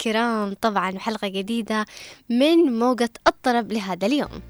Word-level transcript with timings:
الكرام 0.00 0.54
طبعا 0.60 0.98
حلقة 0.98 1.28
جديدة 1.28 1.86
من 2.28 2.56
موجة 2.56 3.10
الطرب 3.26 3.72
لهذا 3.72 4.06
اليوم. 4.06 4.42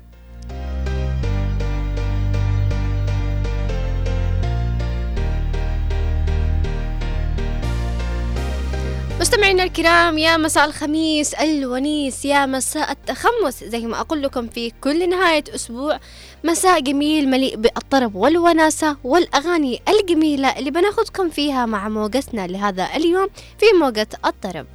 مستمعينا 9.21 9.65
الكرام 9.65 10.19
يا 10.19 10.37
مساء 10.37 10.65
الخميس 10.65 11.35
الونيس 11.35 12.25
يا 12.25 12.47
مساء 12.47 12.93
التخمس 12.93 13.65
زي 13.65 13.87
ما 13.87 14.01
أقول 14.01 14.23
لكم 14.23 14.47
في 14.47 14.73
كل 14.81 15.09
نهاية 15.09 15.45
أسبوع 15.55 16.01
مساء 16.45 16.81
جميل 16.81 17.29
مليء 17.29 17.57
بالطرب 17.57 18.15
والوناسة 18.15 18.97
والأغاني 19.05 19.83
الجميلة 19.89 20.59
اللي 20.59 20.71
بناخدكم 20.71 21.31
فيها 21.31 21.67
مع 21.67 21.89
موجتنا 21.89 22.47
لهذا 22.47 22.89
اليوم 22.97 23.29
في 23.59 23.67
موجة 23.81 24.09
الطرب. 24.25 24.67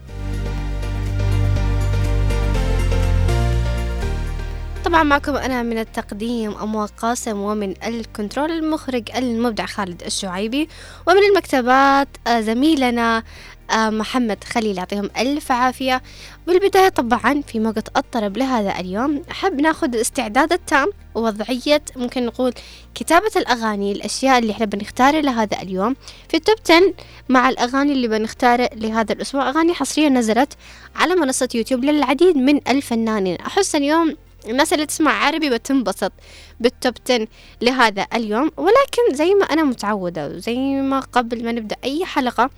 طبعا 4.86 5.04
معكم 5.04 5.36
أنا 5.36 5.64
من 5.64 5.78
التقديم 5.78 6.58
أموال 6.58 6.88
قاسم 6.88 7.40
ومن 7.40 7.74
الكنترول 7.84 8.52
المخرج 8.52 9.10
المبدع 9.16 9.66
خالد 9.66 10.04
الشعيبي 10.04 10.70
ومن 11.08 11.24
المكتبات 11.24 12.08
زميلنا 12.40 13.24
آه، 13.72 13.90
محمد 13.90 14.44
خليل 14.44 14.78
يعطيهم 14.78 15.10
ألف 15.18 15.52
عافية. 15.52 16.02
بالبداية 16.48 16.90
طبعا 16.90 17.42
في 17.48 17.60
موقع 17.60 17.82
الطرب 17.98 18.38
لهذا 18.38 18.80
اليوم 18.80 19.22
أحب 19.32 19.62
نأخذ 19.62 19.94
الاستعداد 19.96 20.54
التام 20.54 20.90
ووضعية 21.16 21.82
ممكن 21.96 22.26
نقول 22.26 22.54
كتابة 22.96 23.32
الأغاني 23.36 23.92
الأشياء 23.92 24.40
اللي 24.40 24.52
إحنا 24.52 24.66
بنختارها 24.66 25.22
لهذا 25.22 25.62
اليوم. 25.62 25.96
في 26.30 26.38
ال 26.38 26.42
top 26.42 26.56
10 26.66 26.94
مع 27.30 27.50
الأغاني 27.50 27.92
اللي 27.94 28.08
بنختارها 28.08 28.70
لهذا 28.76 29.14
الأسبوع 29.14 29.50
أغاني 29.50 29.74
حصرية 29.74 30.10
نزلت 30.10 30.54
على 30.96 31.16
منصة 31.16 31.50
يوتيوب 31.56 31.84
للعديد 31.86 32.38
من 32.38 32.68
الفنانين. 32.68 33.36
أحس 33.36 33.76
اليوم 33.76 34.16
الناس 34.50 34.74
اللي 34.74 34.86
تسمع 34.86 35.26
عربي 35.26 35.50
بتنبسط 35.50 36.12
بال 36.60 36.73
top 36.73 36.94
10 37.10 37.28
لهذا 37.62 38.08
اليوم. 38.14 38.52
ولكن 38.58 39.14
زي 39.14 39.34
ما 39.34 39.46
أنا 39.46 39.64
متعودة 39.64 40.28
وزي 40.28 40.58
ما 40.82 41.00
قبل 41.00 41.46
ما 41.46 41.52
نبدأ 41.52 41.76
أي 41.84 42.06
حلقة 42.06 42.50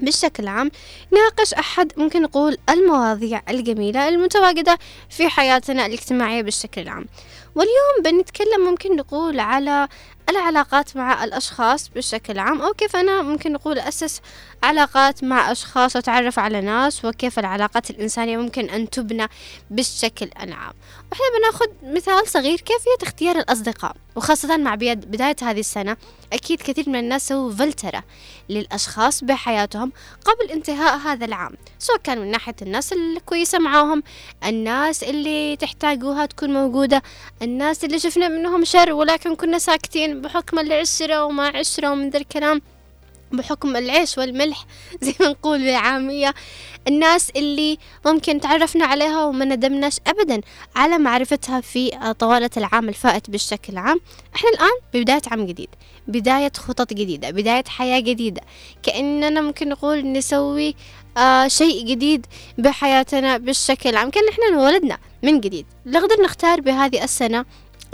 بشكل 0.00 0.48
عام 0.48 0.70
ناقش 1.12 1.54
أحد 1.54 1.92
ممكن 1.96 2.22
نقول 2.22 2.56
المواضيع 2.70 3.42
الجميلة 3.48 4.08
المتواجدة 4.08 4.78
في 5.10 5.28
حياتنا 5.28 5.86
الاجتماعية 5.86 6.42
بشكل 6.42 6.88
عام. 6.88 7.06
واليوم 7.54 8.02
بنتكلم 8.04 8.60
ممكن 8.70 8.96
نقول 8.96 9.40
على 9.40 9.88
العلاقات 10.30 10.96
مع 10.96 11.24
الأشخاص 11.24 11.88
بشكل 11.88 12.38
عام 12.38 12.60
أو 12.60 12.72
كيف 12.72 12.96
أنا 12.96 13.22
ممكن 13.22 13.52
نقول 13.52 13.78
أسس 13.78 14.20
علاقات 14.62 15.24
مع 15.24 15.52
أشخاص 15.52 15.96
وأتعرف 15.96 16.38
على 16.38 16.60
ناس 16.60 17.04
وكيف 17.04 17.38
العلاقات 17.38 17.90
الإنسانية 17.90 18.36
ممكن 18.36 18.70
أن 18.70 18.90
تبنى 18.90 19.26
بالشكل 19.70 20.26
أنعام 20.26 20.72
وإحنا 21.10 21.26
بناخذ 21.38 21.66
مثال 21.96 22.28
صغير 22.28 22.60
كيفية 22.60 23.02
اختيار 23.02 23.36
الأصدقاء؟ 23.36 23.96
وخاصة 24.16 24.56
مع 24.56 24.74
بداية 24.74 25.36
هذه 25.42 25.60
السنة 25.60 25.96
أكيد 26.32 26.62
كثير 26.62 26.88
من 26.88 26.96
الناس 26.96 27.28
سووا 27.28 27.52
فلترة 27.52 28.04
للأشخاص 28.48 29.24
بحياتهم 29.24 29.92
قبل 30.24 30.50
انتهاء 30.50 30.98
هذا 30.98 31.24
العام 31.24 31.52
سواء 31.78 31.98
كان 31.98 32.18
من 32.18 32.30
ناحية 32.30 32.54
الناس 32.62 32.92
الكويسة 32.92 33.58
معاهم 33.58 34.02
الناس 34.44 35.04
اللي 35.04 35.56
تحتاجوها 35.56 36.26
تكون 36.26 36.52
موجودة 36.52 37.02
الناس 37.42 37.84
اللي 37.84 37.98
شفنا 37.98 38.28
منهم 38.28 38.64
شر 38.64 38.92
ولكن 38.92 39.34
كنا 39.34 39.58
ساكتين 39.58 40.20
بحكم 40.20 40.58
العشرة 40.58 41.24
وما 41.24 41.46
عشرة 41.46 41.90
ومن 41.92 42.10
ذا 42.10 42.18
الكلام 42.18 42.62
بحكم 43.32 43.76
العيش 43.76 44.18
والملح 44.18 44.66
زي 45.02 45.14
ما 45.20 45.28
نقول 45.28 45.58
بالعامية. 45.58 46.34
الناس 46.88 47.30
اللي 47.30 47.78
ممكن 48.06 48.40
تعرفنا 48.40 48.84
عليها 48.84 49.24
وما 49.24 49.44
ندمناش 49.44 49.96
أبدا 50.06 50.40
على 50.76 50.98
معرفتها 50.98 51.60
في 51.60 52.14
طوالة 52.18 52.50
العام 52.56 52.88
الفائت 52.88 53.30
بالشكل 53.30 53.78
عام. 53.78 54.00
إحنا 54.34 54.50
الآن 54.50 54.70
ببداية 54.94 55.22
عام 55.30 55.46
جديد 55.46 55.68
بداية 56.08 56.52
خطط 56.56 56.92
جديدة 56.92 57.30
بداية 57.30 57.64
حياة 57.68 58.00
جديدة. 58.00 58.40
كأننا 58.82 59.40
ممكن 59.40 59.68
نقول 59.68 60.12
نسوي 60.12 60.74
آه 61.16 61.48
شيء 61.48 61.86
جديد 61.86 62.26
بحياتنا 62.58 63.36
بالشكل 63.36 63.96
عام. 63.96 64.10
كأن 64.10 64.28
إحنا 64.28 64.44
انولدنا 64.48 64.98
من 65.22 65.40
جديد. 65.40 65.66
نقدر 65.86 66.22
نختار 66.24 66.60
بهذه 66.60 67.04
السنة 67.04 67.44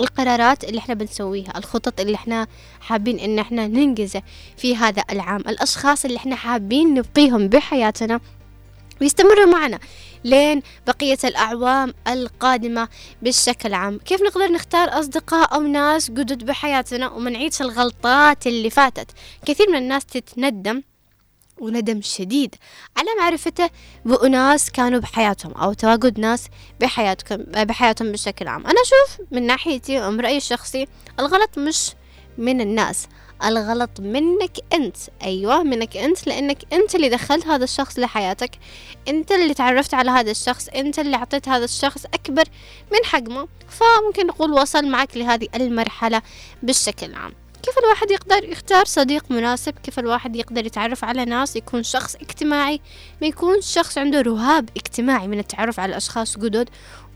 القرارات 0.00 0.64
اللي 0.64 0.78
إحنا 0.78 0.94
بنسويها 0.94 1.52
الخطط 1.58 2.00
اللي 2.00 2.14
إحنا 2.14 2.46
حابين 2.80 3.18
إن 3.18 3.38
إحنا 3.38 3.66
ننجزه 3.66 4.22
في 4.56 4.76
هذا 4.76 5.02
العام 5.10 5.40
الأشخاص 5.40 6.04
اللي 6.04 6.16
إحنا 6.16 6.36
حابين 6.36 6.94
نبقيهم 6.94 7.48
بحياتنا 7.48 8.20
ويستمروا 9.00 9.46
معنا 9.46 9.78
لين 10.24 10.62
بقية 10.86 11.18
الأعوام 11.24 11.94
القادمة 12.08 12.88
بالشكل 13.22 13.74
عام. 13.74 13.98
كيف 13.98 14.22
نقدر 14.22 14.52
نختار 14.52 15.00
أصدقاء 15.00 15.54
أو 15.54 15.60
ناس 15.60 16.10
جدد 16.10 16.44
بحياتنا 16.44 17.10
وما 17.10 17.30
نعيدش 17.30 17.62
الغلطات 17.62 18.46
اللي 18.46 18.70
فاتت؟ 18.70 19.10
كثير 19.46 19.70
من 19.70 19.76
الناس 19.78 20.04
تتندم 20.04 20.82
وندم 21.58 22.00
شديد 22.02 22.54
على 22.96 23.08
معرفته 23.18 23.70
بأناس 24.04 24.70
كانوا 24.70 25.00
بحياتهم 25.00 25.52
أو 25.52 25.72
تواجد 25.72 26.20
ناس 26.20 26.48
بحياتكم 26.80 27.36
بحياتهم 27.36 28.12
بشكل 28.12 28.48
عام. 28.48 28.66
أنا 28.66 28.80
أشوف 28.82 29.26
من 29.30 29.46
ناحيتي 29.46 30.00
ومن 30.00 30.20
رأيي 30.20 30.36
الشخصي 30.36 30.86
الغلط 31.20 31.58
مش 31.58 31.90
من 32.38 32.60
الناس 32.60 33.08
الغلط 33.44 34.00
منك 34.00 34.56
أنت. 34.72 34.96
أيوة 35.22 35.62
منك 35.62 35.96
أنت 35.96 36.26
لأنك 36.26 36.58
أنت 36.72 36.94
اللي 36.94 37.08
دخلت 37.08 37.46
هذا 37.46 37.64
الشخص 37.64 37.98
لحياتك 37.98 38.50
أنت 39.08 39.32
اللي 39.32 39.54
تعرفت 39.54 39.94
على 39.94 40.10
هذا 40.10 40.30
الشخص 40.30 40.68
أنت 40.68 40.98
اللي 40.98 41.16
أعطيت 41.16 41.48
هذا 41.48 41.64
الشخص 41.64 42.04
أكبر 42.04 42.44
من 42.92 43.04
حجمه. 43.04 43.48
فممكن 43.68 44.26
نقول 44.26 44.52
وصل 44.52 44.86
معك 44.86 45.16
لهذه 45.16 45.48
المرحلة 45.54 46.22
بالشكل 46.62 47.14
عام. 47.14 47.32
كيف 47.66 47.78
الواحد 47.78 48.10
يقدر 48.10 48.44
يختار 48.44 48.84
صديق 48.84 49.24
مناسب؟ 49.30 49.74
كيف 49.82 49.98
الواحد 49.98 50.36
يقدر 50.36 50.66
يتعرف 50.66 51.04
على 51.04 51.24
ناس 51.24 51.56
يكون 51.56 51.82
شخص 51.82 52.14
اجتماعي؟ 52.14 52.80
ما 53.20 53.26
يكون 53.26 53.60
شخص 53.60 53.98
عنده 53.98 54.20
رهاب 54.20 54.68
اجتماعي 54.76 55.28
من 55.28 55.38
التعرف 55.38 55.80
على 55.80 55.96
أشخاص 55.96 56.38
جدد 56.38 56.68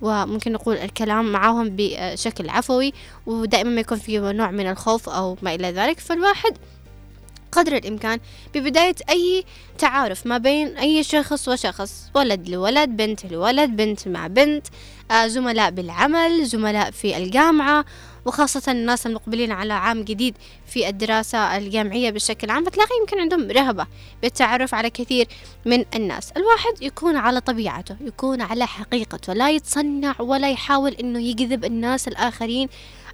وممكن 0.02 0.52
نقول 0.52 0.76
الكلام 0.76 1.32
معهم 1.32 1.76
بشكل 1.76 2.48
عفوي 2.48 2.92
ودائما 3.26 3.70
ما 3.70 3.80
يكون 3.80 3.98
فيه 3.98 4.32
نوع 4.32 4.50
من 4.50 4.66
الخوف 4.70 5.08
أو 5.08 5.36
ما 5.42 5.54
إلى 5.54 5.70
ذلك. 5.70 6.00
فالواحد 6.00 6.58
قدر 7.52 7.76
الإمكان 7.76 8.18
ببداية 8.54 8.94
أي 9.10 9.44
تعارف 9.78 10.26
ما 10.26 10.38
بين 10.38 10.76
أي 10.76 11.02
شخص 11.02 11.48
وشخص 11.48 12.10
ولد 12.14 12.48
لولد 12.48 12.88
بنت 12.88 13.26
لولد 13.26 13.76
بنت 13.76 14.08
مع 14.08 14.26
بنت 14.26 14.66
آه، 15.10 15.26
زملاء 15.26 15.70
بالعمل 15.70 16.44
زملاء 16.44 16.90
في 16.90 17.16
الجامعة 17.16 17.84
وخاصة 18.26 18.72
الناس 18.72 19.06
المقبلين 19.06 19.52
على 19.52 19.72
عام 19.72 20.02
جديد 20.02 20.34
في 20.66 20.88
الدراسة 20.88 21.56
الجامعية 21.56 22.10
بشكل 22.10 22.50
عام 22.50 22.64
فتلاقي 22.64 22.90
يمكن 23.00 23.20
عندهم 23.20 23.50
رهبة 23.50 23.86
بالتعرف 24.22 24.74
على 24.74 24.90
كثير 24.90 25.28
من 25.66 25.84
الناس. 25.94 26.32
الواحد 26.36 26.82
يكون 26.82 27.16
على 27.16 27.40
طبيعته 27.40 27.96
يكون 28.00 28.40
على 28.40 28.66
حقيقته 28.66 29.32
لا 29.32 29.50
يتصنع 29.50 30.14
ولا 30.18 30.50
يحاول 30.50 30.92
إنه 30.92 31.20
يجذب 31.20 31.64
الناس 31.64 32.08
الآخرين 32.08 32.68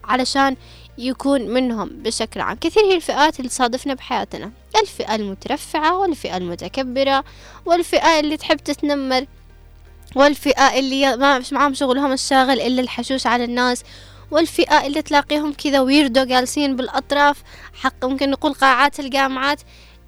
علشان 0.04 0.56
يكون 0.98 1.40
منهم 1.48 1.88
بشكل 1.88 2.40
عام. 2.40 2.56
كثير 2.60 2.82
هي 2.82 2.96
الفئات 2.96 3.38
اللي 3.38 3.48
تصادفنا 3.48 3.94
بحياتنا 3.94 4.50
الفئة 4.82 5.14
المترفعة 5.14 5.98
والفئة 5.98 6.36
المتكبرة 6.36 7.24
والفئة 7.66 8.20
اللي 8.20 8.36
تحب 8.36 8.56
تتنمر 8.56 9.26
والفئة 10.16 10.78
اللي 10.78 11.16
ما 11.16 11.38
مش 11.38 11.52
معاهم 11.52 11.74
شغلهم 11.74 12.12
الشاغل 12.12 12.60
إلا 12.60 12.82
الحشوش 12.82 13.26
على 13.26 13.44
الناس 13.44 13.82
والفئة 14.30 14.86
اللي 14.86 15.02
تلاقيهم 15.02 15.52
كذا 15.52 15.80
ويردو 15.80 16.24
جالسين 16.24 16.76
بالأطراف 16.76 17.42
حق 17.74 18.04
ممكن 18.04 18.30
نقول 18.30 18.52
قاعات 18.52 19.00
الجامعات. 19.00 19.60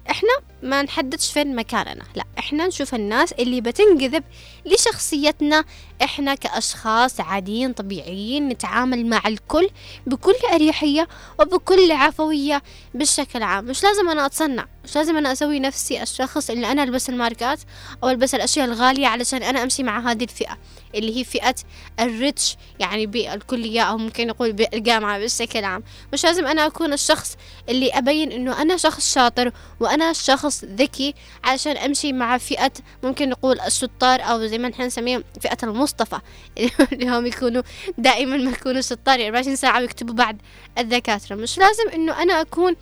إحنا 0.09 0.29
ما 0.63 0.81
نحددش 0.81 1.31
فين 1.31 1.55
مكاننا. 1.55 2.03
لا 2.15 2.23
إحنا 2.39 2.67
نشوف 2.67 2.95
الناس 2.95 3.31
اللي 3.33 3.61
بتنجذب 3.61 4.23
لشخصيتنا. 4.65 5.63
إحنا 6.03 6.35
كأشخاص 6.35 7.19
عاديين 7.19 7.73
طبيعيين 7.73 8.47
نتعامل 8.49 9.05
مع 9.05 9.21
الكل 9.25 9.69
بكل 10.05 10.33
أريحية 10.53 11.07
وبكل 11.39 11.91
عفوية 11.91 12.63
بالشكل 12.93 13.43
عام. 13.43 13.65
مش 13.65 13.83
لازم 13.83 14.09
أنا 14.09 14.25
أتصنع 14.25 14.65
مش 14.83 14.95
لازم 14.95 15.17
أنا 15.17 15.31
أسوي 15.31 15.59
نفسي 15.59 16.01
الشخص 16.03 16.49
اللي 16.49 16.71
أنا 16.71 16.83
ألبس 16.83 17.09
الماركات 17.09 17.59
أو 18.03 18.09
ألبس 18.09 18.35
الأشياء 18.35 18.65
الغالية 18.65 19.07
علشان 19.07 19.43
أنا 19.43 19.63
أمشي 19.63 19.83
مع 19.83 20.11
هذه 20.11 20.23
الفئة 20.23 20.57
اللي 20.95 21.17
هي 21.19 21.23
فئة 21.23 21.55
الريتش 21.99 22.57
يعني 22.79 23.05
بالكلية 23.05 23.81
أو 23.81 23.97
ممكن 23.97 24.27
نقول 24.27 24.53
بالجامعة 24.53 25.19
بشكل 25.19 25.63
عام. 25.63 25.83
مش 26.13 26.23
لازم 26.23 26.47
أنا 26.47 26.65
أكون 26.65 26.93
الشخص 26.93 27.35
اللي 27.69 27.89
أبين 27.89 28.31
إنه 28.31 28.61
أنا 28.61 28.77
شخص 28.77 29.13
شاطر 29.13 29.51
وأنا 29.79 30.13
شخص 30.13 30.48
ذكي 30.65 31.13
علشان 31.43 31.77
أمشي 31.77 32.13
مع 32.13 32.37
فئة 32.37 32.71
ممكن 33.03 33.29
نقول 33.29 33.59
الشطار 33.59 34.21
أو 34.21 34.45
زي 34.45 34.57
ما 34.57 34.69
نحن 34.69 34.81
نسميهم 34.81 35.23
فئة 35.41 35.57
المصطفى. 35.63 36.19
اللي 36.93 37.09
هم 37.09 37.25
يكونوا 37.25 37.61
دائما 37.97 38.37
ما 38.37 38.51
يكونوا 38.51 38.81
شطار 38.81 39.25
24 39.25 39.55
ساعة 39.55 39.79
ويكتبوا 39.79 40.15
بعد 40.15 40.41
الدكاتره 40.77 41.35
مش 41.35 41.57
لازم 41.57 41.89
إنه 41.93 42.21
أنا 42.21 42.41
أكون 42.41 42.75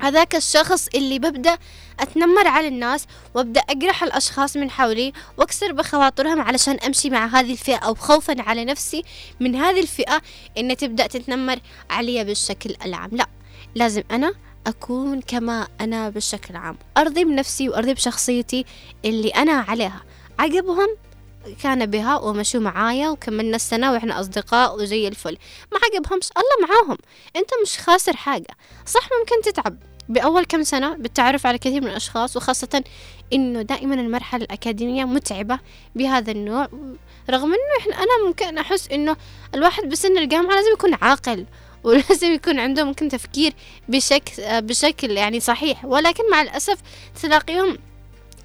هذاك 0.00 0.36
الشخص 0.36 0.88
اللي 0.94 1.18
ببدأ 1.18 1.58
أتنمر 2.00 2.48
على 2.48 2.68
الناس 2.68 3.06
وأبدأ 3.34 3.60
أجرح 3.60 4.02
الأشخاص 4.02 4.56
من 4.56 4.70
حولي 4.70 5.12
وأكسر 5.36 5.72
بخواطرهم 5.72 6.40
علشان 6.40 6.78
أمشي 6.86 7.10
مع 7.10 7.26
هذه 7.26 7.52
الفئة 7.52 7.76
أو 7.76 7.94
خوفا 7.94 8.42
على 8.42 8.64
نفسي 8.64 9.02
من 9.40 9.56
هذه 9.56 9.80
الفئة 9.80 10.22
إن 10.58 10.76
تبدأ 10.76 11.06
تتنمر 11.06 11.58
علي 11.90 12.24
بالشكل 12.24 12.76
العام. 12.84 13.10
لا 13.12 13.26
لازم 13.74 14.02
أنا 14.10 14.34
أكون 14.68 15.20
كما 15.20 15.68
أنا 15.80 16.08
بالشكل 16.08 16.56
عام. 16.56 16.78
أرضي 16.96 17.24
بنفسي 17.24 17.68
وأرضي 17.68 17.94
بشخصيتي 17.94 18.64
اللي 19.04 19.28
أنا 19.28 19.52
عليها. 19.52 20.02
عقبهم 20.38 20.88
كان 21.62 21.86
بها 21.86 22.16
ومشوا 22.18 22.60
معايا 22.60 23.08
وكملنا 23.08 23.56
السنة 23.56 23.92
وإحنا 23.92 24.20
أصدقاء 24.20 24.76
وزي 24.76 25.08
الفل. 25.08 25.38
ما 25.72 25.78
عقبهمش 25.84 26.28
الله 26.36 26.68
معاهم. 26.68 26.98
أنت 27.36 27.50
مش 27.62 27.78
خاسر 27.78 28.16
حاجة. 28.16 28.56
صح 28.86 29.08
ممكن 29.20 29.52
تتعب. 29.52 29.78
بأول 30.08 30.44
كم 30.44 30.62
سنة 30.62 30.96
بالتعرف 30.96 31.46
على 31.46 31.58
كثير 31.58 31.80
من 31.80 31.88
الأشخاص 31.88 32.36
وخاصة 32.36 32.84
إنه 33.32 33.62
دائما 33.62 33.94
المرحلة 33.94 34.44
الأكاديمية 34.44 35.04
متعبة 35.04 35.58
بهذا 35.94 36.30
النوع. 36.30 36.68
رغم 37.30 37.48
إنه 37.48 37.78
إحنا 37.80 37.94
أنا 37.96 38.26
ممكن 38.26 38.58
أحس 38.58 38.88
إنه 38.88 39.16
الواحد 39.54 39.88
بسن 39.88 40.18
الجامعة 40.18 40.54
لازم 40.54 40.72
يكون 40.72 40.94
عاقل. 41.02 41.46
ولازم 41.88 42.32
يكون 42.32 42.58
عنده 42.58 42.84
ممكن 42.84 43.08
تفكير 43.08 43.52
بشكل 43.88 44.62
بشكل 44.62 45.10
يعني 45.10 45.40
صحيح. 45.40 45.84
ولكن 45.84 46.30
مع 46.30 46.42
الأسف 46.42 46.78
تلاقيهم 47.22 47.78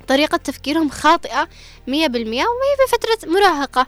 طريقة 0.08 0.38
تفكيرهم 0.38 0.90
خاطئة 0.90 1.50
مية 1.88 2.08
بالمية 2.08 2.44
وهي 2.44 2.88
في 2.88 2.98
فترة 2.98 3.30
مراهقة 3.30 3.88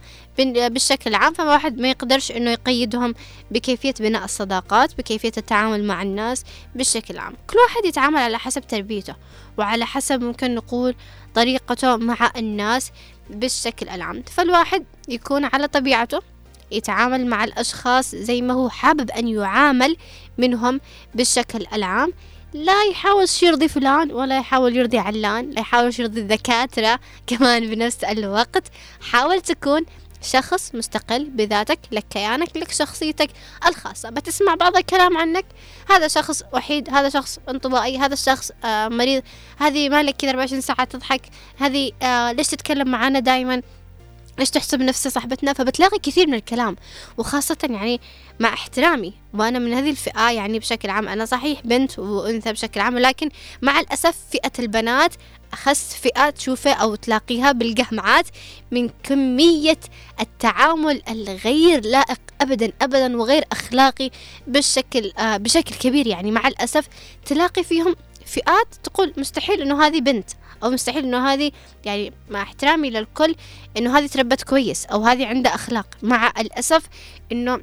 بالشكل 0.69 1.09
العام. 1.09 1.33
فواحد 1.33 1.77
ما 1.77 1.89
يقدرش 1.89 2.31
إنه 2.31 2.51
يقيدهم 2.51 3.15
بكيفية 3.51 3.93
بناء 3.99 4.23
الصداقات 4.23 4.97
بكيفية 4.97 5.31
التعامل 5.37 5.83
مع 5.83 6.01
الناس 6.01 6.43
بالشكل 6.75 7.13
العام. 7.13 7.33
كل 7.49 7.57
واحد 7.57 7.85
يتعامل 7.85 8.17
على 8.17 8.39
حسب 8.39 8.67
تربيته 8.67 9.15
وعلى 9.57 9.85
حسب 9.85 10.23
ممكن 10.23 10.55
نقول 10.55 10.95
طريقته 11.35 11.95
مع 11.95 12.31
الناس 12.37 12.91
بالشكل 13.29 13.89
العام. 13.89 14.23
فالواحد 14.31 14.85
يكون 15.07 15.45
على 15.45 15.67
طبيعته 15.67 16.34
يتعامل 16.71 17.27
مع 17.27 17.43
الأشخاص 17.43 18.15
زي 18.15 18.41
ما 18.41 18.53
هو 18.53 18.69
حابب 18.69 19.11
أن 19.11 19.27
يعامل 19.27 19.97
منهم 20.37 20.81
بالشكل 21.15 21.65
العام. 21.73 22.13
لا 22.53 22.83
يحاول 22.83 23.25
يرضي 23.43 23.67
فلان 23.67 24.11
ولا 24.11 24.37
يحاول 24.37 24.77
يرضي 24.77 24.97
علان 24.97 25.49
لا 25.49 25.59
يحاول 25.59 25.91
يرضي 25.99 26.21
الدكاترة 26.21 26.99
كمان 27.27 27.69
بنفس 27.69 28.03
الوقت. 28.03 28.63
حاول 29.11 29.41
تكون 29.41 29.85
شخص 30.21 30.75
مستقل 30.75 31.25
بذاتك 31.29 31.79
لك 31.91 32.05
كيانك 32.09 32.57
لك 32.57 32.71
شخصيتك 32.71 33.29
الخاصة. 33.67 34.09
بتسمع 34.09 34.55
بعض 34.55 34.77
الكلام 34.77 35.17
عنك؟ 35.17 35.45
هذا 35.89 36.07
شخص 36.07 36.43
وحيد 36.53 36.89
هذا 36.89 37.09
شخص 37.09 37.39
انطوائي 37.49 37.97
هذا 37.97 38.13
الشخص 38.13 38.51
آه 38.65 38.87
مريض. 38.87 39.23
هذه 39.57 39.89
مالك 39.89 40.15
كذا 40.15 40.29
24 40.29 40.61
ساعة 40.61 40.83
تضحك. 40.83 41.21
هذه 41.57 41.91
آه 42.01 42.31
ليش 42.31 42.47
تتكلم 42.47 42.91
معانا 42.91 43.19
دائما 43.19 43.61
ليش 44.39 44.49
تحسب 44.49 44.81
نفسها 44.81 45.09
صاحبتنا؟ 45.09 45.53
فبتلاقي 45.53 45.99
كثير 45.99 46.27
من 46.27 46.33
الكلام 46.33 46.75
وخاصة 47.17 47.57
يعني 47.63 48.01
مع 48.39 48.53
احترامي 48.53 49.13
وأنا 49.33 49.59
من 49.59 49.73
هذه 49.73 49.89
الفئة 49.89 50.31
يعني 50.31 50.59
بشكل 50.59 50.89
عام. 50.89 51.07
أنا 51.07 51.25
صحيح 51.25 51.61
بنت 51.65 51.99
وأنثى 51.99 52.51
بشكل 52.51 52.79
عام 52.79 52.95
ولكن 52.95 53.29
مع 53.61 53.79
الأسف 53.79 54.15
فئة 54.31 54.51
البنات 54.59 55.13
أخس 55.53 55.93
فئة 55.93 56.29
تشوفها 56.29 56.73
أو 56.73 56.95
تلاقيها 56.95 57.51
بالقهمعات 57.51 58.25
من 58.71 58.89
كمية 59.03 59.79
التعامل 60.21 61.01
الغير 61.09 61.85
لائق 61.85 62.19
أبدا 62.41 62.71
أبدا 62.81 63.17
وغير 63.17 63.43
أخلاقي 63.51 64.09
بالشكل 64.47 65.11
آه 65.17 65.37
بشكل 65.37 65.75
كبير. 65.75 66.07
يعني 66.07 66.31
مع 66.31 66.47
الأسف 66.47 66.87
تلاقي 67.25 67.63
فيهم 67.63 67.95
فئات 68.25 68.75
تقول 68.83 69.13
مستحيل 69.17 69.61
إنه 69.61 69.85
هذه 69.87 70.01
بنت 70.01 70.29
أو 70.63 70.69
مستحيل 70.69 71.03
إنه 71.03 71.33
هذه 71.33 71.51
يعني 71.85 72.13
مع 72.29 72.41
احترامي 72.41 72.89
للكل 72.89 73.35
إنه 73.77 73.97
هذه 73.97 74.07
تربت 74.07 74.43
كويس 74.43 74.85
أو 74.85 75.03
هذه 75.03 75.27
عندها 75.27 75.55
أخلاق. 75.55 75.87
مع 76.03 76.33
الأسف 76.39 76.83
إنه 77.31 77.61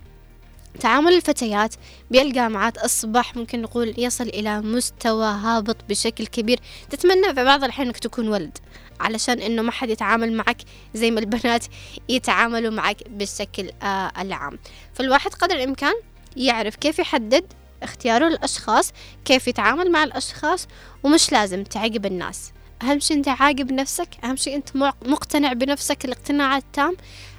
تعامل 0.80 1.12
الفتيات 1.12 1.74
بالجامعات 2.10 2.78
أصبح 2.78 3.36
ممكن 3.36 3.62
نقول 3.62 3.94
يصل 3.98 4.24
إلى 4.24 4.60
مستوى 4.60 5.26
هابط 5.26 5.76
بشكل 5.88 6.26
كبير. 6.26 6.60
تتمنى 6.90 7.34
في 7.34 7.44
بعض 7.44 7.64
الأحيان 7.64 7.86
أنك 7.86 7.98
تكون 7.98 8.28
ولد 8.28 8.58
علشان 9.00 9.38
إنه 9.38 9.62
ما 9.62 9.72
حد 9.72 9.90
يتعامل 9.90 10.32
معك 10.32 10.62
زي 10.94 11.10
ما 11.10 11.20
البنات 11.20 11.64
يتعاملوا 12.08 12.70
معك 12.70 13.08
بالشكل 13.08 13.70
آه 13.82 14.12
العام. 14.18 14.58
فالواحد 14.94 15.34
قدر 15.34 15.54
الإمكان 15.54 15.94
يعرف 16.36 16.76
كيف 16.76 16.98
يحدد 16.98 17.44
اختياره 17.84 18.28
للأشخاص 18.28 18.92
كيف 19.24 19.48
يتعامل 19.48 19.90
مع 19.90 20.04
الأشخاص 20.04 20.68
ومش 21.02 21.32
لازم 21.32 21.64
تعجب 21.64 22.06
الناس. 22.06 22.52
أهم 22.82 23.00
شيء 23.00 23.16
أنت 23.16 23.28
عاقب 23.28 23.72
نفسك 23.72 24.08
أهم 24.24 24.36
شيء 24.36 24.56
أنت 24.56 24.76
مقتنع 25.06 25.52
بنفسك 25.52 26.04
الاقتناع 26.04 26.56
التام. 26.56 26.96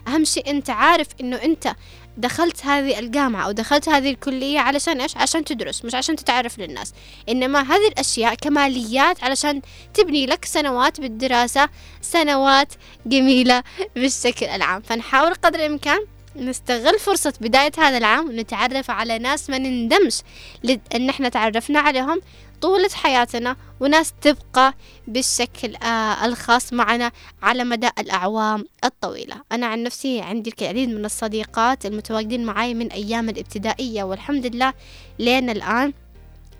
أهم 0.07 0.24
شيء 0.24 0.50
أنت 0.50 0.69
عارف 0.69 1.07
أنه 1.22 1.36
أنت 1.36 1.75
دخلت 2.18 2.66
هذه 2.66 3.00
الجامعة 3.00 3.45
أو 3.45 3.51
دخلت 3.51 3.90
هذه 3.90 4.10
الكلية 4.10 4.60
علشان 4.60 5.01
إيش؟ 5.01 5.18
عشان 5.18 5.45
تدرس 5.45 5.86
مش 5.86 5.95
عشان 5.95 6.16
تتعرف 6.16 6.60
للناس. 6.60 6.94
إنما 7.30 7.62
هذه 7.62 7.88
الأشياء 7.88 8.34
كماليات 8.36 9.24
علشان 9.24 9.62
تبني 9.94 10.25
لك 10.25 10.46
سنوات 10.46 11.00
بالدراسة 11.01 11.69
سنوات 12.01 12.74
جميلة 13.06 13.63
بالشكل 13.96 14.46
العام. 14.46 14.81
فنحاول 14.81 15.34
قدر 15.34 15.60
الإمكان 15.60 16.00
نستغل 16.36 17.00
فرصة 17.00 17.34
بداية 17.42 17.72
هذا 17.78 17.98
العام 17.98 18.30
ونتعرف 18.30 18.92
على 18.92 19.20
ناس 19.20 19.50
ما 19.50 19.58
نندمش 19.58 20.22
إن 20.96 21.10
إحنا 21.10 21.30
تعرفنا 21.30 21.80
عليهم 21.80 22.22
طولة 22.62 22.90
حياتنا 22.94 23.56
وناس 23.80 24.14
تبقى 24.22 24.74
بالشكل 25.08 25.75
آه 25.75 26.25
الخاص 26.25 26.74
معنا 26.74 27.12
على 27.42 27.63
مدى 27.63 27.90
الأعوام 28.00 28.66
الطويلة. 28.86 29.36
أنا 29.52 29.66
عن 29.66 29.84
نفسي 29.84 30.22
عندي 30.22 30.50
الكثير 30.50 30.88
من 30.88 31.06
الصديقات 31.06 31.86
المتواجدين 31.86 32.46
معي 32.46 32.74
من 32.74 32.92
أيام 32.92 33.30
الابتدائية 33.30 34.04
والحمد 34.04 34.46
لله 34.46 34.74
لين 35.20 35.50
الآن 35.50 35.94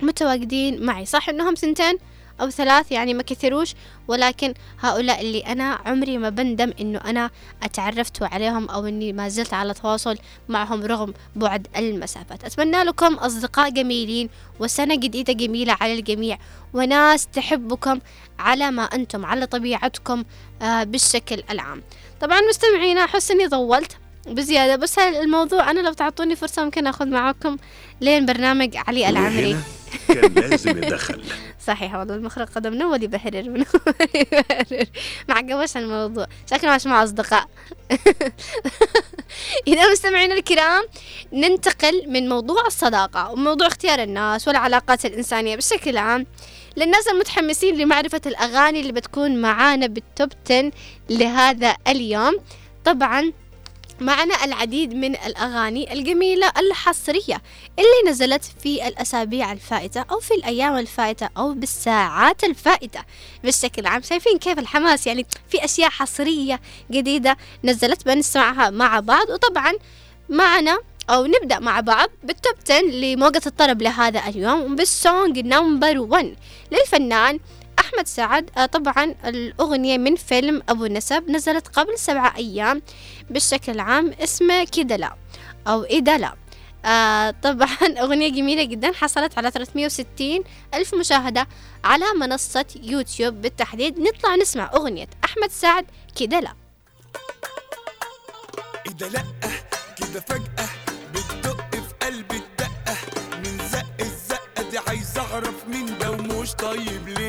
متواجدين 0.01 0.86
معي. 0.86 1.06
صح 1.06 1.30
إنهم 1.30 1.56
سنتين؟ 1.56 1.98
أو 2.43 2.50
ثلاث 2.50 2.91
يعني 2.91 3.13
ما 3.13 3.23
كثروش 3.23 3.73
ولكن 4.07 4.53
هؤلاء 4.79 5.21
اللي 5.21 5.39
أنا 5.39 5.79
عمري 5.85 6.17
ما 6.17 6.29
بندم 6.29 6.73
إنه 6.81 7.00
أنا 7.05 7.29
أتعرفت 7.63 8.23
عليهم 8.23 8.69
أو 8.69 8.88
إني 8.88 9.13
ما 9.13 9.29
زلت 9.29 9.53
على 9.53 9.73
تواصل 9.73 10.17
معهم 10.50 10.83
رغم 10.83 11.13
بعد 11.35 11.67
المسافات. 11.77 12.43
أتمنى 12.43 12.83
لكم 12.83 13.13
أصدقاء 13.13 13.69
جميلين 13.69 14.29
وسنة 14.59 14.95
جديدة 14.95 15.33
جميلة 15.33 15.77
على 15.81 15.93
الجميع 15.93 16.38
وناس 16.73 17.27
تحبكم 17.27 18.00
على 18.39 18.71
ما 18.71 18.83
أنتم 18.83 19.25
على 19.25 19.45
طبيعتكم 19.45 20.23
آه 20.62 20.83
بالشكل 20.83 21.43
العام. 21.51 21.83
طبعا 22.21 22.41
مستمعينا 22.50 23.03
أحس 23.03 23.31
إني 23.31 23.50
طولت 23.50 23.97
بزيادة 24.27 24.75
بس 24.75 25.00
الموضوع 25.00 25.71
أنا 25.71 25.79
لو 25.79 25.93
تعطوني 25.93 26.35
فرصة 26.35 26.63
ممكن 26.63 26.88
أخذ 26.88 27.07
معاكم 27.07 27.57
لين 28.01 28.25
برنامج 28.25 28.77
علي 28.88 29.09
العمري. 29.09 29.57
كان 30.07 30.33
لازم 30.33 30.77
يدخل. 30.77 31.23
صحيح 31.67 31.95
والله 31.95 32.15
المخرج 32.15 32.47
قدم 32.47 32.73
من 32.73 32.81
أول 32.81 33.03
يبهرر 33.03 33.50
من 33.50 33.65
أول 33.65 33.95
يبهرر 34.15 34.85
ما 35.29 35.35
عجبوش 35.35 35.77
الموضوع. 35.77 36.27
شكله 36.51 36.75
مش 36.75 36.85
مع 36.85 37.03
أصدقاء. 37.03 37.45
إذا 39.67 39.91
مستمعينا 39.91 40.33
الكرام 40.33 40.83
ننتقل 41.33 42.03
من 42.07 42.29
موضوع 42.29 42.67
الصداقة 42.67 43.31
وموضوع 43.31 43.67
اختيار 43.67 44.03
الناس 44.03 44.47
والعلاقات 44.47 45.05
الإنسانية 45.05 45.55
بشكل 45.55 45.97
عام 45.97 46.25
للناس 46.77 47.07
المتحمسين 47.07 47.77
لمعرفة 47.77 48.21
الأغاني 48.25 48.79
اللي 48.79 48.91
بتكون 48.91 49.41
معانا 49.41 49.88
بالتوب 49.88 50.29
10 50.45 50.71
لهذا 51.09 51.75
اليوم. 51.88 52.38
طبعا 52.85 53.31
معنا 54.00 54.43
العديد 54.43 54.93
من 54.93 55.15
الأغاني 55.15 55.93
الجميلة 55.93 56.51
الحصرية 56.57 57.41
اللي 57.79 58.12
نزلت 58.12 58.43
في 58.63 58.88
الأسابيع 58.88 59.51
الفائتة 59.51 60.05
أو 60.12 60.19
في 60.19 60.33
الأيام 60.33 60.77
الفائتة 60.77 61.29
أو 61.38 61.53
بالساعات 61.53 62.43
الفائتة. 62.43 63.00
بشكل 63.43 63.85
عام 63.85 64.01
شايفين 64.01 64.38
كيف 64.38 64.59
الحماس 64.59 65.07
يعني 65.07 65.25
في 65.50 65.65
أشياء 65.65 65.89
حصرية 65.89 66.59
جديدة 66.91 67.38
نزلت 67.63 68.05
بنسمعها 68.05 68.69
مع 68.69 69.00
بعض. 69.00 69.29
وطبعا 69.29 69.73
معنا 70.29 70.79
أو 71.09 71.25
نبدأ 71.25 71.59
مع 71.59 71.79
بعض 71.79 72.09
بال 72.24 72.36
top 72.36 72.53
10 72.69 72.81
لموجة 72.81 73.41
الطرب 73.45 73.81
لهذا 73.81 74.27
اليوم 74.27 74.75
بال 74.75 74.97
song 74.97 75.39
number 75.39 76.00
1 76.00 76.35
للفنان 76.71 77.39
أحمد 77.93 78.07
سعد. 78.07 78.50
آه، 78.57 78.65
طبعا 78.65 79.15
الأغنية 79.25 79.97
من 79.97 80.15
فيلم 80.15 80.63
أبو 80.69 80.85
نسب 80.85 81.29
نزلت 81.29 81.67
قبل 81.67 82.00
سبعة 82.00 82.35
أيام 82.38 82.81
بالشكل 83.29 83.79
عام 83.79 84.13
اسمه 84.23 84.63
كدلا 84.63 85.15
أو 85.67 85.83
إدلا 85.83 86.33
آه 86.85 87.31
طبعا 87.43 87.77
أغنية 88.03 88.29
جميلة 88.29 88.63
جدا 88.63 88.91
حصلت 88.91 89.38
على 89.38 89.51
360 89.51 90.43
ألف 90.73 90.95
مشاهدة 90.95 91.47
على 91.83 92.05
منصة 92.19 92.65
يوتيوب. 92.81 93.33
بالتحديد 93.41 94.00
نطلع 94.00 94.35
نسمع 94.35 94.71
أغنية 94.73 95.07
أحمد 95.25 95.51
سعد 95.51 95.85
كده 96.19 96.39
لا 96.39 96.53
إذا 98.88 99.07
لأ 99.09 99.23
كده 99.97 100.19
فجأة 100.19 100.69
بتدق 101.13 101.71
في 101.75 102.05
قلبي 102.05 102.35
الدقة. 102.38 102.95
من 103.38 103.57
زق 103.71 103.85
الزقة 104.00 104.69
دي 104.71 104.77
عايز 104.77 105.17
أعرف 105.17 105.67
مين 105.67 105.97
ده 105.97 106.12
ومش 106.12 106.51
طيب 106.53 107.07
ليه؟ 107.09 107.23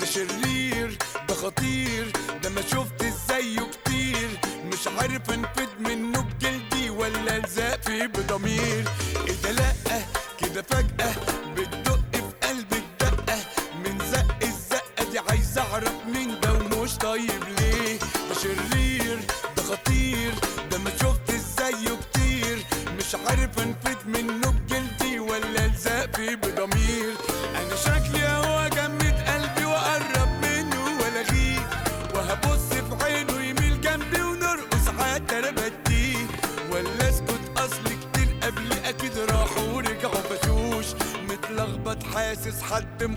ده 0.00 0.06
شرير 0.06 0.98
ده 1.28 1.34
خطير. 1.34 2.12
ده 2.42 2.48
ما 2.50 2.60
شفت 2.62 3.02
زيه 3.28 3.60
كتير. 3.84 4.28
مش 4.64 4.88
عارف 4.98 5.30
انفد 5.30 5.68
منه 5.80 6.20
بجلدي 6.20 6.90
ولا 6.90 7.36
الزق 7.36 7.80
فيه 7.82 8.06
بضمير. 8.06 8.84
إيه 9.26 9.34
ده 9.44 9.50
لأ 9.50 9.72
كده 10.40 10.62
فجأة 10.62 11.14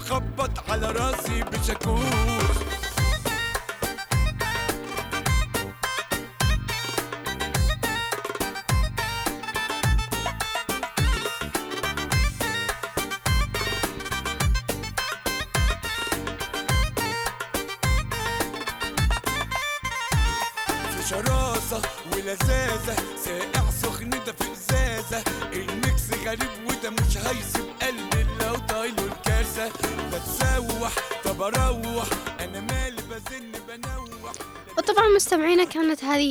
حد 0.09 0.15
مخبط 0.15 0.69
على 0.71 0.91
راسي 0.91 1.43
بشاكوش 1.43 1.98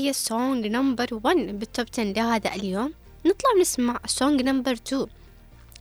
هي 0.08 0.10
ال 0.10 0.22
song 0.22 0.66
number 0.66 1.06
1 1.24 1.58
بال 1.58 1.70
top 1.70 1.86
10 1.92 2.04
لهذا 2.04 2.54
اليوم. 2.54 2.92
نطلع 3.26 3.50
نسمع 3.60 4.00
ال 4.04 4.12
song 4.12 4.42
number 4.42 4.72
2 4.72 5.06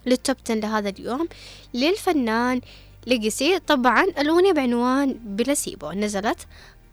لل 0.06 0.18
top 0.18 0.36
10 0.46 0.56
لهذا 0.56 0.90
اليوم. 0.90 1.28
للفنان 1.74 2.62
Lege-Cy 3.08 3.60
طبعا 3.60 4.04
الأغنية 4.04 4.54
بعنوان 4.54 5.20
بلاسيبو 5.24 5.92
نزلت 5.92 6.48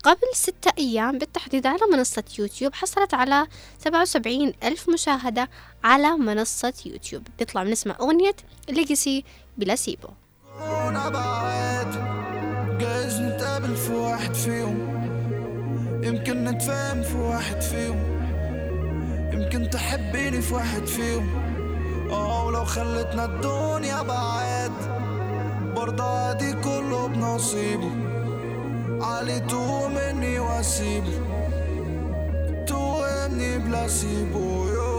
قبل 0.05 0.29
ستة 0.35 0.73
أيام 0.79 1.19
بالتحديد 1.19 1.67
على 1.67 1.81
منصة 1.93 2.25
يوتيوب. 2.39 2.75
حصلت 2.75 3.15
على 3.15 3.47
سبعة 3.85 4.03
وسبعين 4.03 4.53
ألف 4.63 4.91
مشاهدة 4.91 5.49
على 5.85 6.11
منصة 6.17 6.75
يوتيوب. 6.87 7.23
نطلع 7.43 7.63
نسمع 7.63 7.97
أغنية 8.01 8.37
Lege-Cy 8.69 9.25
placebo 9.59 10.09
كورونا 10.59 11.09
بعد 11.09 11.91
جايز 12.79 13.21
نتقابل 13.21 13.77
في 13.77 13.93
واحد 13.93 14.35
فيهم 14.35 14.94
يمكن 16.05 16.45
نتفاهم 16.45 17.03
في 17.03 17.17
واحد 17.17 17.61
فيهم. 17.61 17.99
يمكن 19.33 19.71
تحبيني 19.71 20.41
في 20.43 20.55
واحد 20.55 20.87
فيهم. 20.87 21.29
آه 22.11 22.47
ولو 22.47 22.65
خلتنا 22.65 23.25
الدنيا 23.25 24.03
بعاد 24.03 24.73
برضه 25.77 26.05
عادي 26.05 26.53
كله 26.53 27.07
بنصيبه. 27.09 27.91
علي 29.01 29.41
توه 29.41 29.89
مني 29.89 30.39
واسيبه 30.39 31.13
توهمني 32.67 33.59
بلاسيبو 33.59 34.69
يو. 34.69 34.94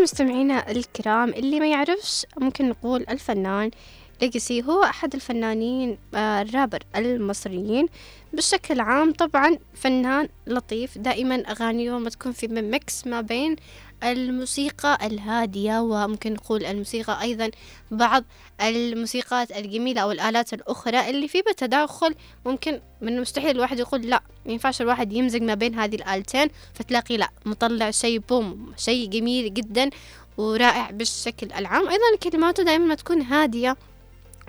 مستمعينا 0.00 0.70
الكرام 0.70 1.28
اللي 1.28 1.60
ما 1.60 1.66
يعرفش 1.70 2.26
ممكن 2.38 2.68
نقول 2.68 3.04
الفنان 3.10 3.70
Lege-Cy 4.22 4.62
هو 4.62 4.82
أحد 4.84 5.14
الفنانين 5.14 5.98
آه، 6.14 6.42
الرابر 6.42 6.78
المصريين. 6.96 7.86
بشكل 8.32 8.80
عام 8.80 9.12
طبعا 9.12 9.58
فنان 9.74 10.28
لطيف. 10.46 10.98
دائما 10.98 11.34
أغانيه 11.34 11.98
ما 11.98 12.10
تكون 12.10 12.32
في 12.32 12.46
mix 12.48 13.06
ما 13.06 13.20
بين 13.20 13.56
الموسيقى 14.04 15.06
الهادية 15.06 15.80
وممكن 15.80 16.32
نقول 16.32 16.64
الموسيقى 16.64 17.22
أيضا 17.22 17.50
بعض 17.90 18.24
الموسيقات 18.60 19.56
الجميلة 19.56 20.00
أو 20.00 20.10
الآلات 20.12 20.52
الأخرى 20.52 21.10
اللي 21.10 21.28
في 21.28 21.42
تداخل 21.56 22.14
ممكن 22.46 22.80
من 23.00 23.16
المستحيل 23.16 23.50
الواحد 23.50 23.78
يقول 23.78 24.00
لا 24.00 24.22
ينفعش 24.46 24.80
الواحد 24.80 25.12
يمزج 25.12 25.42
ما 25.42 25.54
بين 25.54 25.74
هذه 25.78 25.94
الآلتين. 25.94 26.48
فتلاقي 26.74 27.16
لا 27.16 27.28
مطلع 27.46 27.90
شيء 27.90 28.18
boom 28.18 28.72
شيء 28.76 29.08
جميل 29.08 29.54
جدا 29.54 29.90
ورائع 30.36 30.90
بالشكل 30.90 31.52
العام. 31.52 31.88
أيضا 31.88 32.16
كلماته 32.22 32.62
دائما 32.62 32.84
ما 32.86 32.94
تكون 32.94 33.22
هادية. 33.22 33.76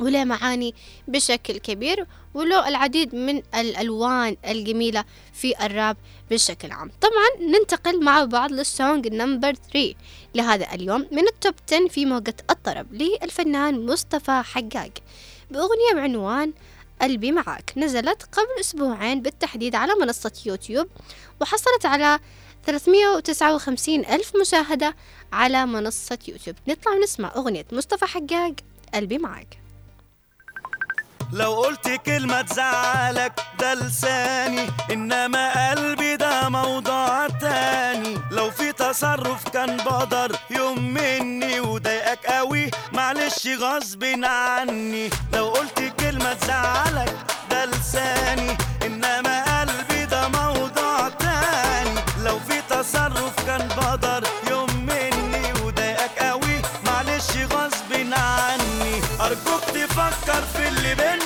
وله 0.01 0.23
معاني 0.23 0.75
بشكل 1.07 1.57
كبير 1.57 2.07
وله 2.33 2.67
العديد 2.67 3.15
من 3.15 3.41
الألوان 3.55 4.37
الجميلة 4.47 5.05
في 5.33 5.65
الراب 5.65 5.97
بشكل 6.31 6.71
عام. 6.71 6.91
طبعا 7.01 7.49
ننتقل 7.49 8.03
مع 8.03 8.23
بعض 8.23 8.51
لل 8.51 8.70
song 8.70 9.07
number 9.07 9.53
3 9.53 9.93
لهذا 10.35 10.73
اليوم 10.73 11.07
من 11.11 11.27
ال 11.27 11.34
top 11.34 11.53
10 11.71 11.87
في 11.87 12.05
موجة 12.05 12.35
الطرب 12.49 12.93
للفنان 12.93 13.85
مصطفى 13.85 14.41
حجاج 14.45 14.91
بأغنية 15.51 15.93
بعنوان 15.93 16.53
قلبي 17.01 17.31
معاك. 17.31 17.73
نزلت 17.77 18.23
قبل 18.23 18.59
أسبوعين 18.59 19.21
بالتحديد 19.21 19.75
على 19.75 19.93
منصة 20.01 20.31
يوتيوب 20.45 20.87
وحصلت 21.41 21.85
على 21.85 22.19
359 22.65 24.05
ألف 24.05 24.31
مشاهدة 24.41 24.95
على 25.33 25.65
منصة 25.65 26.19
يوتيوب. 26.27 26.55
نطلع 26.67 26.97
نسمع 27.03 27.31
أغنية 27.35 27.65
مصطفى 27.71 28.05
حقاق 28.05 28.53
قلبي 28.93 29.17
معاك. 29.17 29.61
لو 31.33 31.53
قلت 31.53 31.89
كلمة 32.05 32.41
تزعلك 32.41 33.33
ده 33.59 33.73
لساني. 33.73 34.67
إنما 34.91 35.69
قلبي 35.71 36.15
ده 36.15 36.49
موضوع 36.49 37.27
تاني. 37.27 38.17
لو 38.31 38.51
في 38.51 38.71
تصرف 38.71 39.49
كان 39.49 39.77
بدر 39.77 40.31
يوم 40.49 40.93
مني 40.93 41.59
وضايقك 41.59 42.25
قوي 42.25 42.71
معلش 42.93 43.47
غصب 43.47 44.03
عني. 44.23 45.09
لو 45.33 45.47
قلت 45.49 45.93
كلمة 45.99 46.33
تزعلك 46.33 47.15
ده 47.51 47.65
لساني. 47.65 48.57
إنما 48.85 49.61
قلبي 49.61 50.05
ده 50.05 50.27
موضوع 50.27 51.09
تاني. 51.09 51.95
لو 52.23 52.39
في 52.39 52.61
تصرف 52.69 53.45
كان 53.45 53.67
بدر 53.67 54.23
يوم 54.49 54.69
مني 54.85 55.53
وضايقك 55.63 56.19
قوي 56.19 56.61
معلش 56.85 57.29
غصب 57.51 57.91
عني. 58.13 59.01
أرجوك 59.21 59.61
تفكر 59.63 60.41
في 60.53 60.67
اللي 60.67 60.95
بينا 60.95 61.20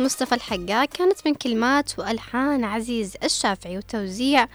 مصطفى 0.00 0.34
الحجاج 0.34 0.84
كانت 0.84 1.26
من 1.26 1.34
كلمات 1.34 1.98
وألحان 1.98 2.64
عزيز 2.64 3.14
الشافعي 3.24 3.78
وتوزيع 3.78 4.48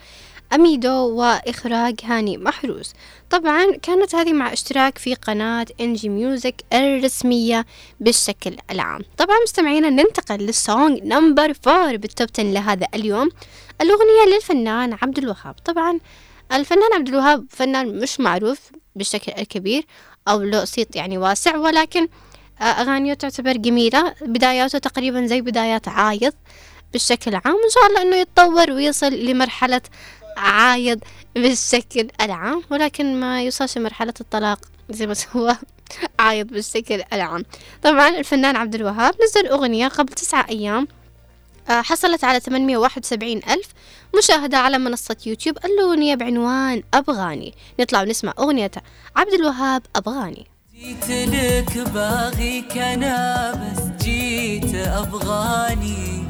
أميدو 0.52 1.08
وإخراج 1.08 1.94
هاني 2.04 2.38
محروس. 2.38 2.92
طبعا 3.30 3.76
كانت 3.82 4.14
هذه 4.14 4.32
مع 4.32 4.52
اشتراك 4.52 4.98
في 4.98 5.14
قناة 5.14 5.66
إنجي 5.80 6.08
Music 6.08 6.54
الرسمية 6.72 7.66
بالشكل 8.00 8.56
العام. 8.70 9.00
طبعا 9.18 9.36
مستمعينا 9.42 9.90
ننتقل 9.90 10.36
لل 10.36 10.58
song 10.58 11.02
number 11.02 11.52
four 11.52 11.96
بال 11.96 12.09
top 12.09 12.28
10 12.34 12.44
لهذا 12.44 12.86
اليوم. 12.94 13.28
الأغنية 13.80 14.34
للفنان 14.34 14.98
عبد 15.02 15.18
الوهاب. 15.18 15.54
طبعا 15.64 15.98
الفنان 16.52 16.92
عبد 16.94 17.08
الوهاب 17.08 17.46
فنان 17.50 17.98
مش 17.98 18.20
معروف 18.20 18.60
بالشكل 18.96 19.32
الكبير 19.38 19.86
أو 20.28 20.42
له 20.42 20.64
صيت 20.64 20.96
يعني 20.96 21.18
واسع 21.18 21.56
ولكن 21.56 22.08
أغانيه 22.66 23.14
تعتبر 23.14 23.52
جميلة 23.52 24.14
بداياته 24.20 24.78
تقريبا 24.78 25.26
زي 25.26 25.40
بدايات 25.40 25.88
عايض 25.88 26.32
بالشكل 26.92 27.34
عام 27.34 27.56
إن 27.64 27.70
شاء 27.74 27.86
الله 27.86 28.02
إنه 28.02 28.16
يتطور 28.16 28.70
ويصل 28.70 29.12
لمرحلة 29.12 29.80
عايض 30.36 31.00
بالشكل 31.34 32.08
العام 32.20 32.62
ولكن 32.70 33.20
ما 33.20 33.42
يوصلش 33.42 33.78
مرحلة 33.78 34.14
الطلاق 34.20 34.58
زي 34.90 35.06
ما 35.06 35.14
هو 35.36 35.56
عايض 36.18 36.46
بالشكل 36.46 37.02
العام. 37.12 37.44
طبعا 37.82 38.08
الفنان 38.08 38.56
عبد 38.56 38.74
الوهاب 38.74 39.14
نزل 39.24 39.46
أغنية 39.46 39.88
قبل 39.88 40.12
تسعة 40.12 40.46
أيام 40.50 40.88
آه، 41.70 41.82
حصلت 41.82 42.24
على 42.24 42.40
871 42.40 43.36
ألف 43.36 43.68
مشاهدة 44.18 44.58
على 44.58 44.78
منصة 44.78 45.16
يوتيوب 45.26 45.58
الأغنية 45.64 46.14
بعنوان 46.14 46.82
أبغاني. 46.94 47.54
نطلع 47.80 48.02
ونسمع 48.02 48.34
أغنية 48.38 48.70
عبد 49.16 49.32
الوهاب 49.32 49.82
أبغاني. 49.96 50.53
جيت 50.84 51.10
لك 51.10 51.88
باغيك 51.94 52.78
أنا 52.78 53.52
بس 53.52 54.04
جيت 54.04 54.74
ابغاني 54.74 56.24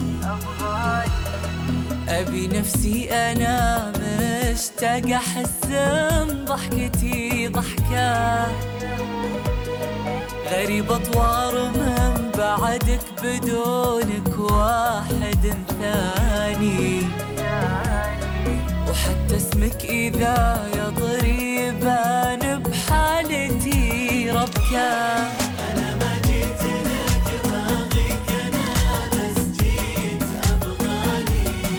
أبي 2.09 2.47
نفسي 2.47 3.11
أنا 3.13 3.93
مشتاق 3.99 5.11
احس 5.11 5.61
ضحكتي 6.47 7.49
ضحكة. 7.49 8.47
غريب 10.51 10.93
أطوار 10.93 11.71
من 11.71 12.31
بعدك 12.39 13.01
بدونك 13.23 14.39
واحد 14.39 15.55
ثاني. 15.81 17.03
وحتى 18.89 19.37
اسمك 19.37 19.85
إذا 19.85 20.69
يضري 20.77 21.57
يبان 21.57 22.63
بحالتي 22.63 23.64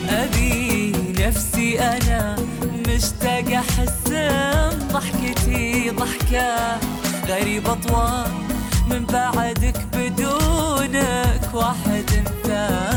أبي 0.08 0.92
نفسي 1.18 1.80
أنا 1.80 2.36
مشتاق 2.88 3.44
أحس 3.52 4.08
ضحكتي 4.92 5.90
ضحكة. 5.90 6.78
غريب 7.28 7.66
أطوار 7.66 8.30
من 8.90 9.04
بعدك 9.04 9.86
بدونك 9.92 11.54
واحد 11.54 12.10
ثاني 12.44 12.95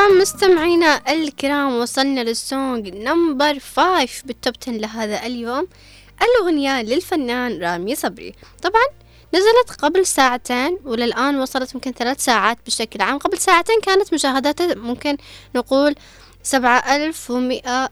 وطبعا 0.00 0.20
مستمعينا 0.20 1.12
الكرام 1.12 1.74
وصلنا 1.74 2.20
لل 2.20 2.43
song 2.43 2.88
number 2.88 3.58
five 3.58 4.22
بال 4.24 4.36
top 4.36 4.54
10 4.62 4.72
لهذا 4.72 5.26
اليوم. 5.26 5.68
الأغنية 6.22 6.82
للفنان 6.82 7.62
رامي 7.62 7.94
صبري. 7.94 8.34
طبعا 8.62 8.82
نزلت 9.34 9.80
قبل 9.80 10.06
ساعتين 10.06 10.78
وللآن 10.84 11.40
وصلت 11.40 11.74
ممكن 11.74 11.92
ثلاث 11.92 12.24
ساعات 12.24 12.58
بشكل 12.66 13.02
عام. 13.02 13.18
قبل 13.18 13.38
ساعتين 13.38 13.80
كانت 13.80 14.14
مشاهداتها 14.14 14.74
ممكن 14.74 15.16
نقول 15.54 15.94
سبعة 16.42 16.96
ألف 16.96 17.30
ومئة 17.30 17.90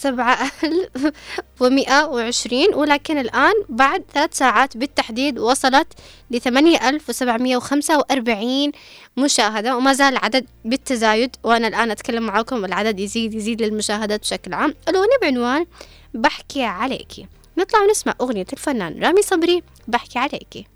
سبعة 0.00 0.50
ألف 0.64 1.12
ومئة 1.60 2.04
وعشرين 2.04 2.74
ولكن 2.74 3.18
الآن 3.18 3.52
بعد 3.68 4.02
ثلاث 4.14 4.38
ساعات 4.38 4.76
بالتحديد 4.76 5.38
وصلت 5.38 5.86
لثمانية 6.30 6.88
ألف 6.88 7.08
وسبعمية 7.08 7.56
وخمسة 7.56 7.98
وأربعين 7.98 8.72
مشاهدة 9.16 9.76
وما 9.76 9.92
زال 9.92 10.12
العدد 10.12 10.46
بالتزايد 10.64 11.36
وأنا 11.44 11.68
الآن 11.68 11.90
أتكلم 11.90 12.22
معاكم. 12.22 12.64
العدد 12.64 13.00
يزيد 13.00 13.34
يزيد 13.34 13.62
للمشاهدات 13.62 14.20
بشكل 14.20 14.54
عام. 14.54 14.74
الأغنية 14.88 15.18
بعنوان 15.22 15.66
بحكي 16.14 16.62
عليكي 16.64 17.26
نطلع 17.58 17.80
ونسمع 17.82 18.14
أغنية 18.20 18.46
الفنان 18.52 19.02
رامي 19.02 19.22
صبري 19.22 19.62
بحكي 19.88 20.18
عليكي 20.18 20.66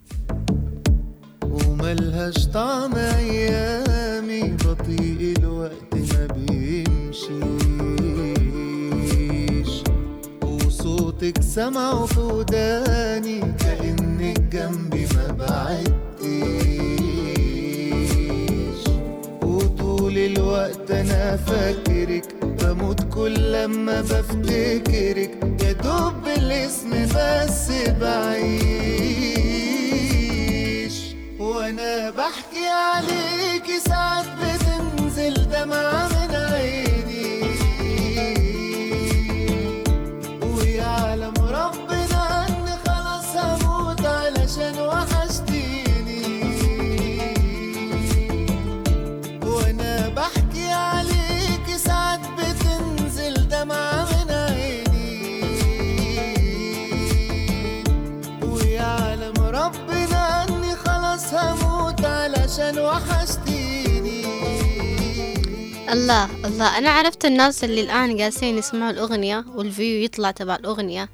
وملهاش 1.43 2.47
طعم 2.47 2.95
أيامي 2.97 4.57
بطيء 4.65 5.35
الوقت 5.39 5.95
ما 5.95 6.27
بيمشيش 6.27 7.74
وصوتك 10.85 11.43
سمعه 11.43 12.07
في 12.07 12.21
وداني 12.21 13.41
كأنك 13.41 14.41
جنبي 14.41 15.07
ما 15.17 15.33
بعدتيش 15.39 15.95
وطول 19.43 20.19
الوقت 20.19 20.91
أنا 20.91 21.37
فاكرك 21.37 22.25
بموت 22.43 23.01
كل 23.15 23.53
لما 23.53 24.01
بفتكرك. 24.01 25.31
يا 25.63 25.73
دوب 25.73 26.13
بالاسم 26.25 26.91
بس 27.15 27.71
بعيش 28.01 28.74
الله 65.95 66.47
الله. 66.47 66.79
أنا 66.79 66.91
عرفت 66.91 67.25
الناس 67.25 67.65
اللي 67.65 67.81
الآن 67.81 68.17
جالسين 68.17 68.59
يسمعوا 68.59 68.91
الأغنية 68.91 69.45
والفيو 69.55 70.05
يطلع 70.05 70.31
تبع 70.31 70.57
الأغنية. 70.57 71.09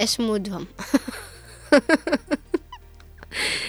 إيش 0.00 0.20
مودهم؟ 0.20 0.66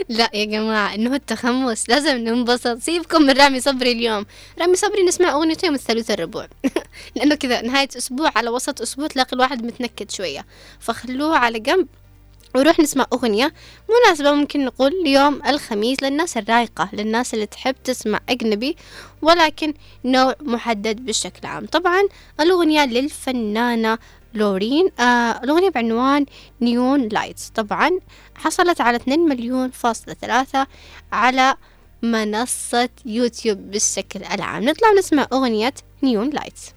لا 0.10 0.30
يا 0.34 0.46
جماعة 0.46 0.96
إنه 0.96 1.16
التخمس. 1.16 1.90
لازم 1.90 2.18
ننبسط. 2.18 2.78
سيبكم 2.78 3.22
من 3.22 3.30
رامي 3.30 3.60
صبري 3.60 3.92
اليوم. 3.92 4.26
رامي 4.60 4.76
صبري 4.76 5.04
نسمع 5.04 5.32
أغنيته 5.32 5.66
يوم 5.66 5.76
الثلاثاء 5.76 6.18
الربوع 6.18 6.48
لأنه 7.16 7.36
كذا 7.36 7.62
نهاية 7.62 7.90
أسبوع 7.98 8.32
على 8.36 8.50
وسط 8.50 8.82
أسبوع 8.82 9.08
تلاقي 9.08 9.34
الواحد 9.34 9.66
متنكد 9.66 10.12
شوية. 10.12 10.46
فخلوه 10.80 11.38
على 11.38 11.60
جنب. 11.60 11.88
ونروح 12.56 12.80
نسمع 12.80 13.06
أغنية 13.14 13.54
مناسبة 13.90 14.32
ممكن 14.32 14.66
نقول 14.66 15.04
ليوم 15.04 15.42
الخميس 15.48 16.04
للناس 16.04 16.38
الرايقة 16.38 16.90
للناس 16.94 17.34
اللي 17.34 17.46
تحب 17.46 17.76
تسمع 17.84 18.20
أجنبي 18.30 18.76
ولكن 19.22 19.74
نوع 20.06 20.36
محدد 20.42 21.06
بشكل 21.06 21.48
عام. 21.48 21.66
طبعا 21.66 22.02
الأغنية 22.40 22.86
للفنانة 22.86 23.98
لورين 24.34 24.90
آه 25.00 25.44
الأغنية 25.44 25.70
بعنوان 25.70 26.26
Neon 26.62 27.08
Lights. 27.08 27.50
طبعا 27.56 28.00
حصلت 28.36 28.82
على 28.82 28.98
2 28.98 29.20
مليون 29.20 29.72
فاصلة 29.72 30.14
ثلاثة 30.14 30.68
على 31.12 31.56
منصة 32.02 32.90
يوتيوب 33.06 33.58
بالشكل 33.58 34.24
العام. 34.24 34.64
نطلع 34.64 34.92
نسمع 34.92 35.28
أغنية 35.34 35.74
Neon 36.04 36.30
Lights. 36.30 36.72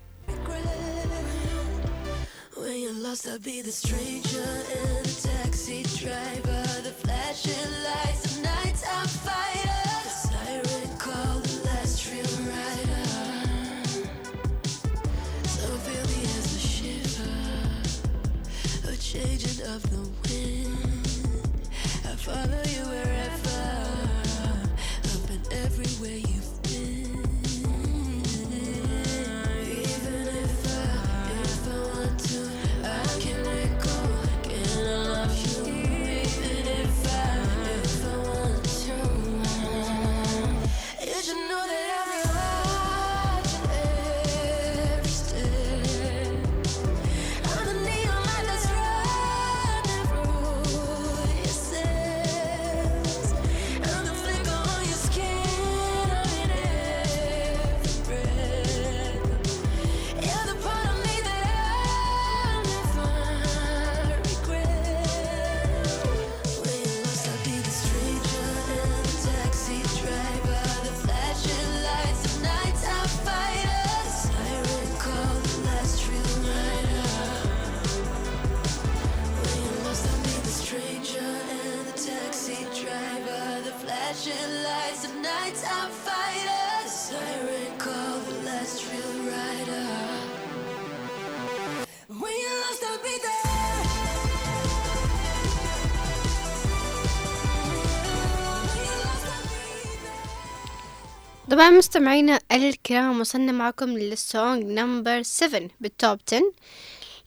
طبعا 101.59 101.71
مستمعينا 101.71 102.41
الكرام 102.53 103.21
وصلنا 103.21 103.53
معكم 103.53 103.91
لل 103.91 104.16
song 104.16 104.65
number 104.65 105.23
7 105.23 105.69
بال 105.81 105.96
top 105.96 106.19
10 106.33 106.53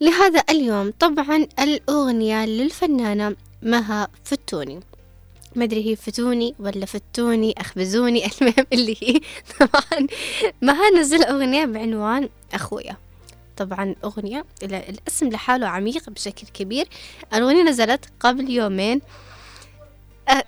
لهذا 0.01 0.43
اليوم 0.49 0.93
طبعا 0.99 1.47
الأغنية 1.59 2.45
للفنانة 2.45 3.35
مها 3.61 4.07
فتوني. 4.23 4.79
ما 5.55 5.63
أدري 5.63 5.85
هي 5.91 5.95
فتوني 5.95 6.55
ولا 6.59 6.85
فتوني 6.85 7.53
أخبروني 7.57 8.25
المهم 8.41 8.65
اللي 8.73 8.97
هي. 9.03 9.19
طبعا 9.59 10.07
مها 10.61 10.89
نزل 10.89 11.23
أغنية 11.23 11.65
بعنوان 11.65 12.29
أخويا. 12.53 12.97
طبعا 13.57 13.95
أغنية 14.03 14.45
ال- 14.63 14.73
الاسم 14.73 15.29
لحاله 15.29 15.67
عميق 15.67 16.09
بشكل 16.09 16.47
كبير. 16.47 16.87
الأغنية 17.33 17.63
نزلت 17.63 18.05
قبل 18.19 18.49
يومين. 18.49 19.01
أ- 20.29 20.41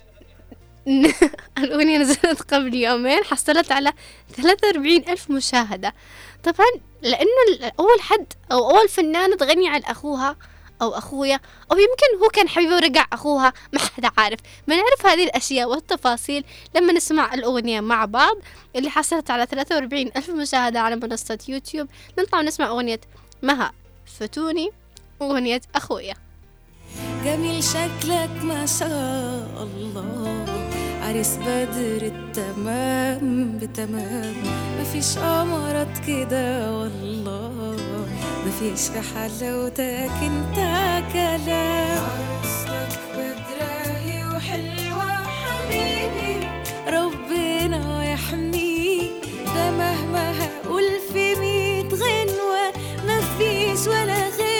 الأغنية 1.57 1.97
نزلت 1.97 2.53
قبل 2.53 2.75
يومين 2.75 3.23
حصلت 3.23 3.71
على 3.71 3.93
ثلاثة 4.35 4.67
وأربعين 4.67 5.09
ألف 5.09 5.31
مشاهدة. 5.31 5.93
طبعا 6.43 6.67
لأنه 7.01 7.71
أول 7.79 8.01
حد 8.01 8.33
أو 8.51 8.69
أول 8.71 8.89
فنانة 8.89 9.35
تغني 9.35 9.69
عن 9.69 9.81
أخوها 9.81 10.35
أو 10.81 10.89
أخويا 10.89 11.39
أو 11.71 11.77
يمكن 11.77 12.23
هو 12.23 12.29
كان 12.29 12.49
حبيبه 12.49 12.75
ورجع 12.75 13.05
أخوها 13.13 13.53
ما 13.73 13.79
حدا 13.79 14.09
عارف. 14.17 14.39
بنعرف 14.67 15.05
هذه 15.05 15.23
الأشياء 15.23 15.69
والتفاصيل 15.69 16.43
لما 16.75 16.93
نسمع 16.93 17.33
الأغنية 17.33 17.81
مع 17.81 18.05
بعض 18.05 18.37
اللي 18.75 18.89
حصلت 18.89 19.31
على 19.31 19.45
ثلاثة 19.45 19.75
وأربعين 19.75 20.11
ألف 20.15 20.29
مشاهدة 20.29 20.79
على 20.79 20.95
منصة 20.95 21.39
يوتيوب. 21.47 21.87
نطلع 22.19 22.39
ونسمع 22.39 22.67
أغنية 22.67 23.01
مها 23.43 23.71
فتوني 24.19 24.71
أغنية 25.21 25.61
أخويا. 25.75 26.13
جميل 27.25 27.63
شكلك 27.63 28.29
ما 28.43 28.65
شاء 28.65 29.63
الله. 29.63 30.52
عريس 31.03 31.37
بدر 31.37 32.01
التمام 32.01 33.57
بتمام. 33.57 34.35
مفيش 34.81 35.17
قمرات 35.17 35.97
كده 36.07 36.71
والله. 36.77 37.75
مفيش 38.47 38.81
في 38.87 39.01
حلاوتك 39.01 40.11
انت 40.23 40.55
كلام. 41.13 42.03
عروستك 42.03 42.99
بدراهي 43.15 44.25
وحلوة 44.35 45.11
حبيبي. 45.23 46.47
ربنا 46.87 48.03
يحميك 48.11 49.11
ده 49.55 49.71
مهما 49.71 50.31
هقول 50.39 50.83
في 51.13 51.35
ميت 51.35 51.93
غنوة 51.93 52.63
مفيش 53.07 53.87
ولا 53.87 54.13
غنوة. 54.13 54.52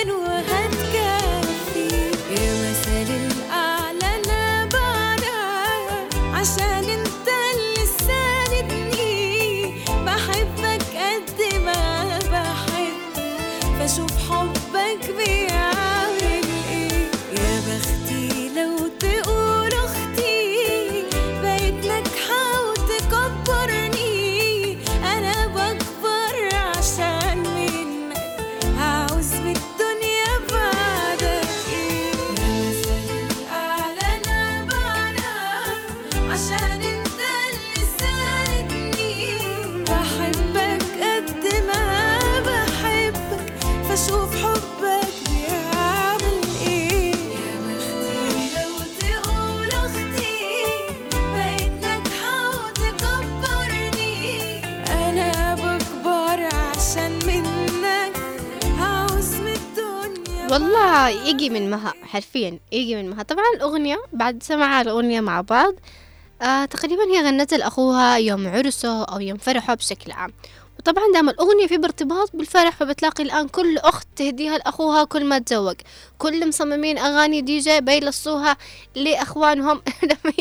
والله 60.52 61.10
يجي 61.10 61.50
من 61.50 61.70
مها 61.70 61.94
حرفيا 62.04 62.60
يجي 62.72 62.96
من 62.96 63.10
مها. 63.10 63.24
طبعا 63.24 63.44
الأغنية 63.56 63.98
بعد 64.14 64.44
سمع 64.44 64.82
الأغنية 64.82 65.22
مع 65.22 65.42
بعض 65.42 65.74
آه 66.42 66.66
تقريبا 66.66 67.04
هي 67.04 67.22
غنتها 67.26 67.58
لأخوها 67.58 68.18
يوم 68.18 68.48
عرسه 68.48 69.04
أو 69.04 69.20
يوم 69.20 69.38
فرحه 69.38 69.74
بشكل 69.74 70.12
عام. 70.12 70.34
وطبعا 70.80 71.04
دام 71.14 71.30
الأغنية 71.30 71.68
في 71.68 71.76
ارتباط 71.76 72.30
بالفرح 72.36 72.76
فبتلاقي 72.76 73.24
الآن 73.24 73.48
كل 73.48 73.78
أخت 73.78 74.08
تهديها 74.16 74.58
لأخوها 74.58 75.04
كل 75.04 75.26
ما 75.26 75.40
تزوج. 75.40 75.76
كل 76.18 76.48
مصممين 76.48 76.98
أغاني 76.98 77.42
دي 77.42 77.60
جي 77.60 77.82
بيلصوها 77.82 78.58
لأخوانهم 78.96 79.82
لما 80.04 80.34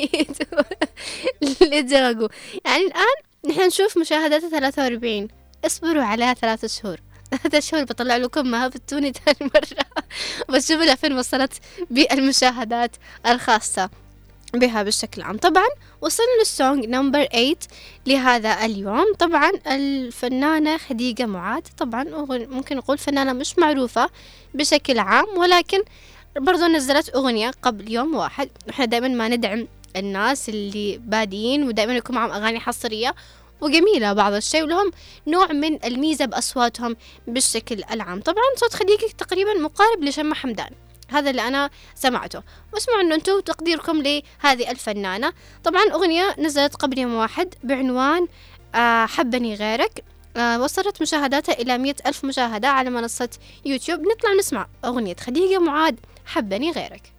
يتزوجوا- 1.62 2.28
يعني 2.66 2.82
الآن 2.86 3.14
نحن 3.48 3.60
نشوف 3.66 3.98
مشاهداتها 3.98 4.48
43 4.50 5.28
اصبروا 5.66 6.02
عليها 6.02 6.34
ثلاثة 6.34 6.68
شهور. 6.68 6.96
ثلاثة 7.42 7.60
شهور 7.60 7.84
بطلع 7.84 8.16
لكم 8.16 8.46
ما 8.46 8.68
بتوني 8.68 9.12
تاني 9.24 9.50
مرة. 9.54 10.04
بشوف 10.48 10.70
لها 10.80 10.94
فين 10.94 11.18
وصلت 11.18 11.52
بالمشاهدات 11.90 12.96
الخاصة 13.26 13.90
بها 14.54 14.82
بشكل 14.82 15.22
عام 15.22 15.36
طبعا 15.38 15.66
وصلنا 16.00 16.38
للسونج 16.40 16.86
نمبر 16.86 17.24
8 17.24 17.54
لهذا 18.06 18.64
اليوم. 18.64 19.14
طبعا 19.18 19.50
الفنانة 19.66 20.76
خديجة 20.78 21.26
معاد 21.26 21.68
طبعا 21.78 22.04
ممكن 22.28 22.76
نقول 22.76 22.98
فنانة 22.98 23.32
مش 23.32 23.58
معروفة 23.58 24.10
بشكل 24.54 24.98
عام 24.98 25.26
ولكن 25.36 25.78
برضو 26.38 26.66
نزلت 26.66 27.08
أغنية 27.14 27.50
قبل 27.62 27.92
يوم 27.92 28.14
واحد. 28.14 28.48
إحنا 28.70 28.84
دائما 28.84 29.08
ما 29.08 29.28
ندعم 29.28 29.66
الناس 29.96 30.48
اللي 30.48 30.98
بادين 30.98 31.68
ودائما 31.68 31.96
يكون 31.96 32.16
معهم 32.16 32.30
أغاني 32.30 32.60
حصرية 32.60 33.14
وجميلة 33.62 34.12
بعض 34.12 34.32
الشيء 34.32 34.62
ولهم 34.62 34.90
نوع 35.26 35.52
من 35.52 35.84
الميزة 35.84 36.24
بأصواتهم 36.24 36.96
بالشكل 37.26 37.84
العام. 37.90 38.20
طبعا 38.20 38.44
صوت 38.56 38.74
خديجة 38.74 39.06
تقريبا 39.18 39.54
مقارب 39.54 40.04
لشمة 40.04 40.34
حمدان. 40.34 40.70
هذا 41.08 41.30
اللي 41.30 41.48
أنا 41.48 41.70
سمعته. 41.94 42.42
واسمعوا 42.72 43.00
أنه 43.00 43.14
أنتم 43.14 43.40
تقديركم 43.40 44.02
لهذه 44.02 44.70
الفنانة. 44.70 45.32
طبعا 45.64 45.82
أغنية 45.92 46.34
نزلت 46.38 46.76
قبل 46.76 46.98
يوم 46.98 47.14
واحد 47.14 47.54
بعنوان 47.64 48.28
آه، 48.74 49.06
حبني 49.06 49.54
غيرك. 49.54 50.04
آه، 50.36 50.62
وصلت 50.62 51.02
مشاهداتها 51.02 51.52
إلى 51.52 51.78
مئة 51.78 51.96
ألف 52.06 52.24
مشاهدة 52.24 52.68
على 52.68 52.90
منصة 52.90 53.28
يوتيوب. 53.64 54.00
نطلع 54.00 54.32
نسمع 54.38 54.66
أغنية 54.84 55.16
خديجة 55.20 55.58
معاد 55.58 56.00
حبني 56.26 56.70
غيرك. 56.70 57.12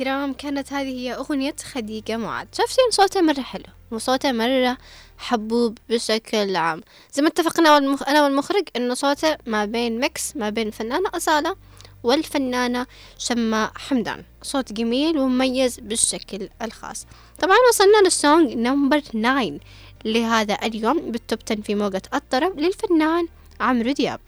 الكرام 0.00 0.32
كانت 0.32 0.72
هذه 0.72 0.88
هي 0.88 1.14
أغنية 1.14 1.56
خديجة 1.72 2.16
معاذ 2.16 2.48
شايفين 2.52 2.84
صوتها 2.90 3.22
مرة 3.22 3.40
حلو 3.40 3.64
وصوتها 3.90 4.32
مرة 4.32 4.78
حبوب 5.18 5.78
بشكل 5.88 6.56
عام. 6.56 6.82
زي 7.12 7.22
ما 7.22 7.28
اتفقنا 7.28 7.74
والمخ... 7.74 8.08
أنا 8.08 8.24
والمخرج 8.24 8.68
إنه 8.76 8.94
صوته 8.94 9.36
ما 9.46 9.64
بين 9.64 10.00
mix 10.00 10.36
ما 10.36 10.50
بين 10.50 10.66
الفنانة 10.66 11.10
أصالة 11.14 11.56
والفنانة 12.02 12.86
شماء 13.18 13.72
حمدان. 13.76 14.24
صوت 14.42 14.72
جميل 14.72 15.18
ومميز 15.18 15.80
بالشكل 15.80 16.48
الخاص. 16.62 17.06
طبعا 17.40 17.56
وصلنا 17.68 18.02
لل 18.04 18.20
song 18.20 18.52
number 18.52 18.98
9 18.98 19.58
لهذا 20.04 20.54
اليوم 20.62 21.10
بال 21.10 21.21
top 21.21 21.38
10 21.50 21.62
في 21.62 21.74
موجة 21.74 22.02
الطرب 22.14 22.60
للفنان 22.60 23.28
عمرو 23.60 23.92
دياب. 23.92 24.20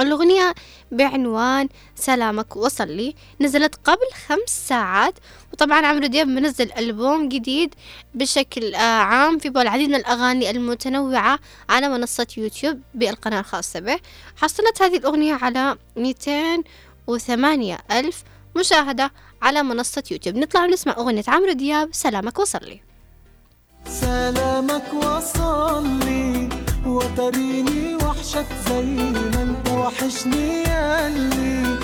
الأغنية 0.00 0.54
بعنوان 0.92 1.68
سلامك 1.94 2.56
وصل 2.56 2.88
لي 2.88 3.14
نزلت 3.40 3.74
قبل 3.84 4.06
خمس 4.28 4.68
ساعات 4.68 5.14
وطبعا 5.52 5.86
عمرو 5.86 6.06
دياب 6.06 6.28
منزل 6.28 6.72
ألبوم 6.78 7.28
جديد 7.28 7.74
بشكل 8.14 8.74
آه، 8.74 8.78
عام 8.78 9.38
في 9.38 9.48
العديد 9.48 9.88
من 9.88 9.94
الأغاني 9.94 10.50
المتنوعة 10.50 11.38
على 11.68 11.88
منصة 11.88 12.26
يوتيوب 12.36 12.80
بالقناة 12.94 13.40
الخاصة 13.40 13.80
به. 13.80 13.98
حصلت 14.36 14.82
هذه 14.82 14.96
الأغنية 14.96 15.34
على 15.34 15.76
208 15.96 17.78
ألف 17.90 18.22
مشاهدة 18.56 19.12
على 19.42 19.62
منصة 19.62 20.02
يوتيوب. 20.10 20.36
نطلع 20.36 20.64
ونسمع 20.64 20.92
أغنية 20.98 21.24
عمرو 21.28 21.52
دياب 21.52 21.88
سلامك 21.92 22.38
وصل 22.38 22.60
لي 22.62 22.80
سلامك 23.86 24.94
وصل 24.94 25.86
لي 25.98 26.48
وتريني 26.86 28.01
وحشك 28.32 28.46
زي 28.68 28.82
ما 28.82 29.42
انت 29.42 29.68
وحشني 29.68 30.62
ياللي 30.62 31.78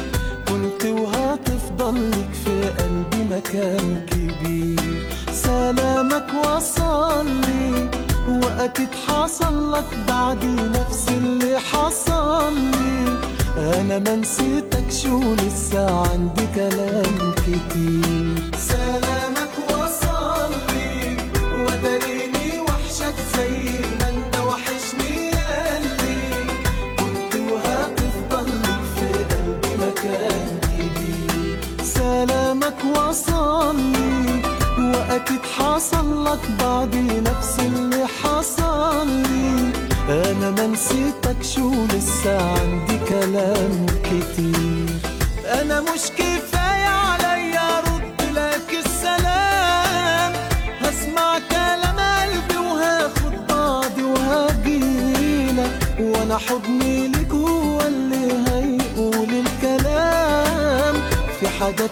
كنت 0.48 0.84
وهتفضل 0.84 2.10
لك 2.10 2.30
في 2.44 2.68
قلبي 2.68 3.34
مكان 3.34 4.06
كبير. 4.06 5.08
سلامك 5.32 6.26
وصل 6.44 7.26
لي 7.26 7.88
واكيد 8.28 8.88
حصل 9.08 9.72
لك 9.72 9.98
بعدي 10.08 10.46
نفس 10.46 11.08
اللي 11.08 11.58
حصل 11.58 12.54
لي. 12.54 13.18
أنا 13.56 13.98
ما 13.98 14.16
نسيتك 14.16 14.90
شو 15.02 15.34
لسه 15.34 16.00
عندي 16.00 16.46
كلام 16.54 17.32
كتير. 17.36 18.52
سلامك 18.58 19.54
وصل 19.70 20.50
لي 20.72 21.16
وداريني 21.60 22.60
وحشك 22.60 23.14
زي 23.36 23.77
سلامك 32.78 32.96
وصل 32.96 33.76
لي 33.76 34.42
وأكيد 34.78 35.40
حصل 35.58 36.24
لك 36.24 36.50
بعدي 36.60 37.20
نفس 37.20 37.60
اللي 37.60 38.06
حصل 38.22 39.08
لي. 39.08 39.72
أنا 40.08 40.50
ما 40.50 40.66
نسيتك 40.66 41.42
شو 41.42 41.84
لسه 41.84 42.52
عندي 42.52 42.98
كلام 43.08 43.86
كتير. 44.04 44.88
أنا 45.62 45.80
مش 45.80 46.10
كفاية 46.18 46.88
عليا 46.88 47.78
ارد 47.78 48.22
لك 48.34 48.84
السلام. 48.86 50.32
هسمع 50.80 51.38
كلام 51.50 51.96
قلبي 51.98 52.56
وهاخد 52.58 53.46
بعضي 53.48 54.02
وهجيلك 54.02 55.78
وأنا 56.00 56.38
حضني 56.38 57.08
لك 57.08 57.30
هو 57.32 57.80
اللي 57.80 58.32
هيقول 58.50 59.28
الكلام. 59.46 60.94
في 61.40 61.48
حاجات 61.48 61.90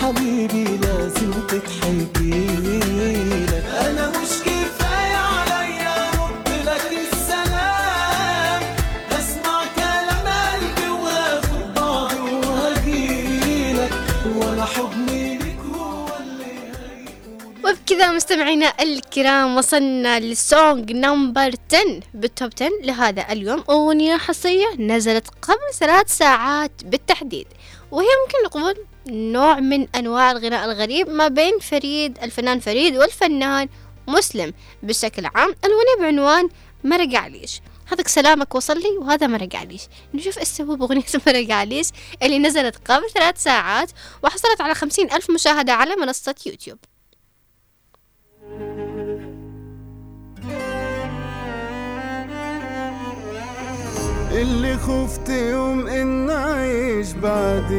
حبيبي 0.00 0.64
لازم 0.76 1.32
تتحكيلك 1.48 2.83
وبكذا 18.04 18.16
مستمعينا 18.16 18.72
الكرام 18.80 19.56
وصلنا 19.56 20.20
لل 20.20 20.44
song 20.44 20.92
number 20.92 21.54
10 21.72 22.00
بال 22.14 22.28
top 22.28 22.50
10 22.56 22.70
لهذا 22.82 23.32
اليوم 23.32 23.64
أغنية 23.70 24.16
حصرية 24.16 24.66
نزلت 24.78 25.28
قبل 25.42 25.74
ثلاث 25.74 26.16
ساعات 26.16 26.84
بالتحديد 26.84 27.46
وهي 27.90 28.06
ممكن 28.26 28.44
نقول 28.44 28.86
نوع 29.08 29.60
من 29.60 29.88
أنواع 29.96 30.30
الغناء 30.30 30.64
الغريب 30.64 31.08
ما 31.08 31.28
بين 31.28 31.58
فريد 31.58 32.18
الفنان 32.22 32.60
فريد 32.60 32.96
والفنان 32.96 33.68
مسلم. 34.08 34.52
بشكل 34.82 35.26
عام 35.26 35.54
الأغنية 35.64 35.96
بعنوان 36.00 36.48
ما 36.84 36.96
رجعليش 36.96 37.60
هذاك 37.86 38.08
سلامك 38.08 38.54
وصل 38.54 38.78
لي 38.78 38.98
وهذا 38.98 39.26
مرجعليش 39.26 39.82
نشوف 40.14 40.38
إيش 40.38 40.48
سووا 40.48 40.76
بأغنية 40.76 41.04
مرجعليش 41.26 41.86
اللي 42.22 42.38
نزلت 42.38 42.76
قبل 42.88 43.10
ثلاث 43.10 43.42
ساعات 43.42 43.90
وحصلت 44.22 44.60
على 44.60 44.74
خمسين 44.74 45.12
ألف 45.12 45.30
مشاهدة 45.30 45.72
على 45.72 45.96
منصة 45.96 46.34
يوتيوب. 46.46 46.78
اللي 54.32 54.76
خفت 54.76 55.28
يوم 55.28 55.86
إن 55.86 56.30
أعيش 56.30 57.12
بعديك. 57.12 57.74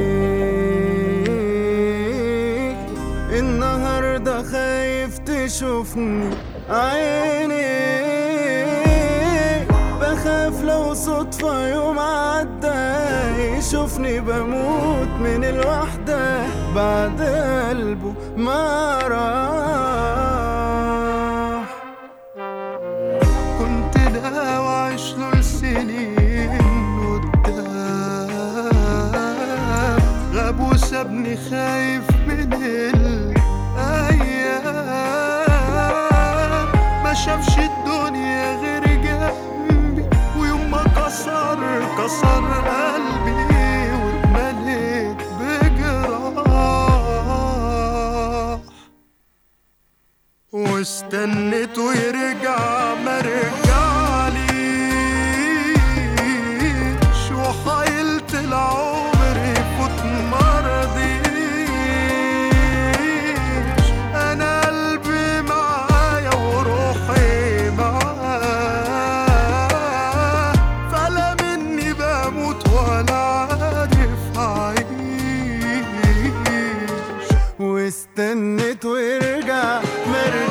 النهارده 3.39 4.43
خايف 4.43 5.17
تشوفني 5.17 6.29
عيني 6.69 8.24
بخاف 10.25 10.63
لو 10.63 10.93
صدفة 10.93 11.67
يوم 11.67 11.99
عدى 11.99 12.75
يشوفني 13.57 14.19
بموت 14.19 15.07
من 15.19 15.43
الوحدة 15.43 16.41
بعد 16.75 17.21
قلبه 17.69 18.13
ما 18.37 18.99
راح. 19.07 20.15
كنت 23.59 23.97
ده 23.97 24.61
وعيش 24.61 25.13
له 25.13 25.31
لسنين 25.31 26.61
قدام. 27.01 28.29
غاب 30.33 30.59
وسابني 30.59 31.37
خايف 31.37 32.03
من 32.27 32.53
الأيام. 32.53 33.45
ما 37.03 37.13
شافش 37.13 37.57
الدنيا 37.59 38.55
غير 38.55 38.64
كسر 42.05 42.45
قلبي 42.69 43.33
واتمليت 44.03 45.21
بجراح 45.39 46.79
واستنيته 50.53 51.93
يرجع 51.93 52.93
ما 53.05 53.17
ويرجع 78.95 79.81
مرجعليش 80.07 80.45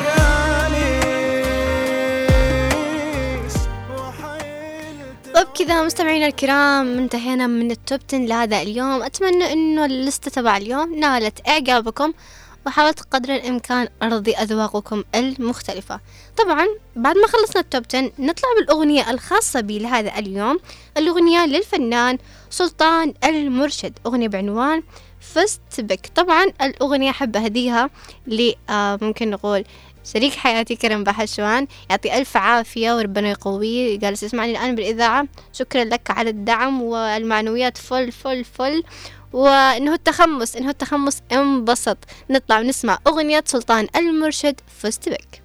طيب 5.34 5.46
كذا 5.54 5.82
مستمعينا 5.82 6.26
الكرام 6.26 6.98
انتهينا 6.98 7.46
من 7.46 7.70
ال 7.70 7.78
top 7.78 8.00
10 8.08 8.18
لهذا 8.18 8.62
اليوم. 8.62 9.02
أتمنى 9.02 9.52
إنه 9.52 9.84
اللستة 9.84 10.30
تبع 10.30 10.56
اليوم 10.56 10.98
نالت 10.98 11.48
إعجابكم 11.48 12.12
وحاولت 12.66 13.00
قدر 13.00 13.34
الإمكان 13.34 13.88
أرضي 14.02 14.34
أذواقكم 14.34 15.04
المختلفة. 15.14 16.00
طبعا 16.36 16.66
بعد 16.96 17.16
ما 17.16 17.26
خلصنا 17.26 17.62
ال 17.62 17.68
top 17.68 17.84
10 17.88 18.12
نطلع 18.18 18.48
بالأغنية 18.58 19.10
الخاصة 19.10 19.60
بي 19.60 19.78
لهذا 19.78 20.18
اليوم 20.18 20.58
الأغنية 20.96 21.46
للفنان 21.46 22.18
سلطان 22.50 23.14
المرشد. 23.24 23.98
أغنية 24.06 24.28
بعنوان 24.28 24.82
فزت 25.32 25.80
بك 25.80 26.06
طبعا 26.14 26.44
الأغنية 26.62 27.10
أحب 27.10 27.36
أهديها 27.36 27.90
ل 28.26 28.52
آه، 28.70 28.98
ممكن 29.02 29.30
نقول 29.30 29.64
شريك 30.04 30.32
حياتي 30.32 30.76
كرم 30.76 31.04
بحشوان 31.04 31.66
يعطي 31.90 32.18
ألف 32.18 32.36
عافية 32.36 32.96
وربنا 32.96 33.30
يقويه. 33.30 33.98
جالس 33.98 34.22
يسمعني 34.22 34.52
الآن 34.52 34.74
بالإذاعة. 34.74 35.26
شكرا 35.52 35.84
لك 35.84 36.10
على 36.10 36.30
الدعم 36.30 36.82
والمعنويات. 36.82 37.78
فل 37.78 38.12
فل 38.12 38.44
فل. 38.44 38.82
وإنه 39.32 39.94
التخمس 39.94 40.56
إنه 40.56 40.70
التخمس 40.70 41.22
انبسط. 41.32 41.98
نطلع 42.30 42.58
ونسمع 42.58 42.98
أغنية 43.06 43.44
سلطان 43.46 43.86
المرشد 43.96 44.60
فزت 44.80 45.08
بك 45.08 45.43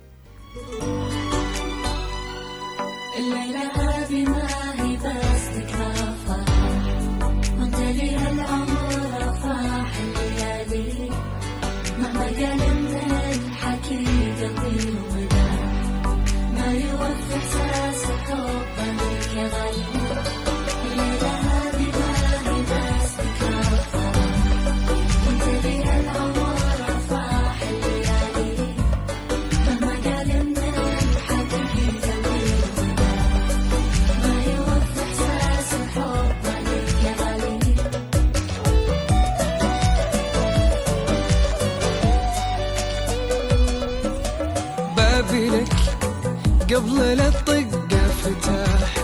قبل 46.76 47.18
لا 47.18 47.30
تطقه 47.30 48.08
فتح 48.08 49.04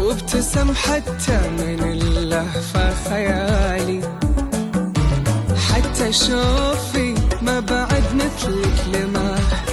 وابتسم 0.00 0.74
حتى 0.74 1.48
من 1.50 1.80
اللهفة 1.92 2.94
خيالي. 3.10 4.18
حتى 5.70 6.12
شوفي 6.12 7.14
ما 7.42 7.60
بعد 7.60 8.04
مثلك 8.14 8.96
لمح 8.96 9.64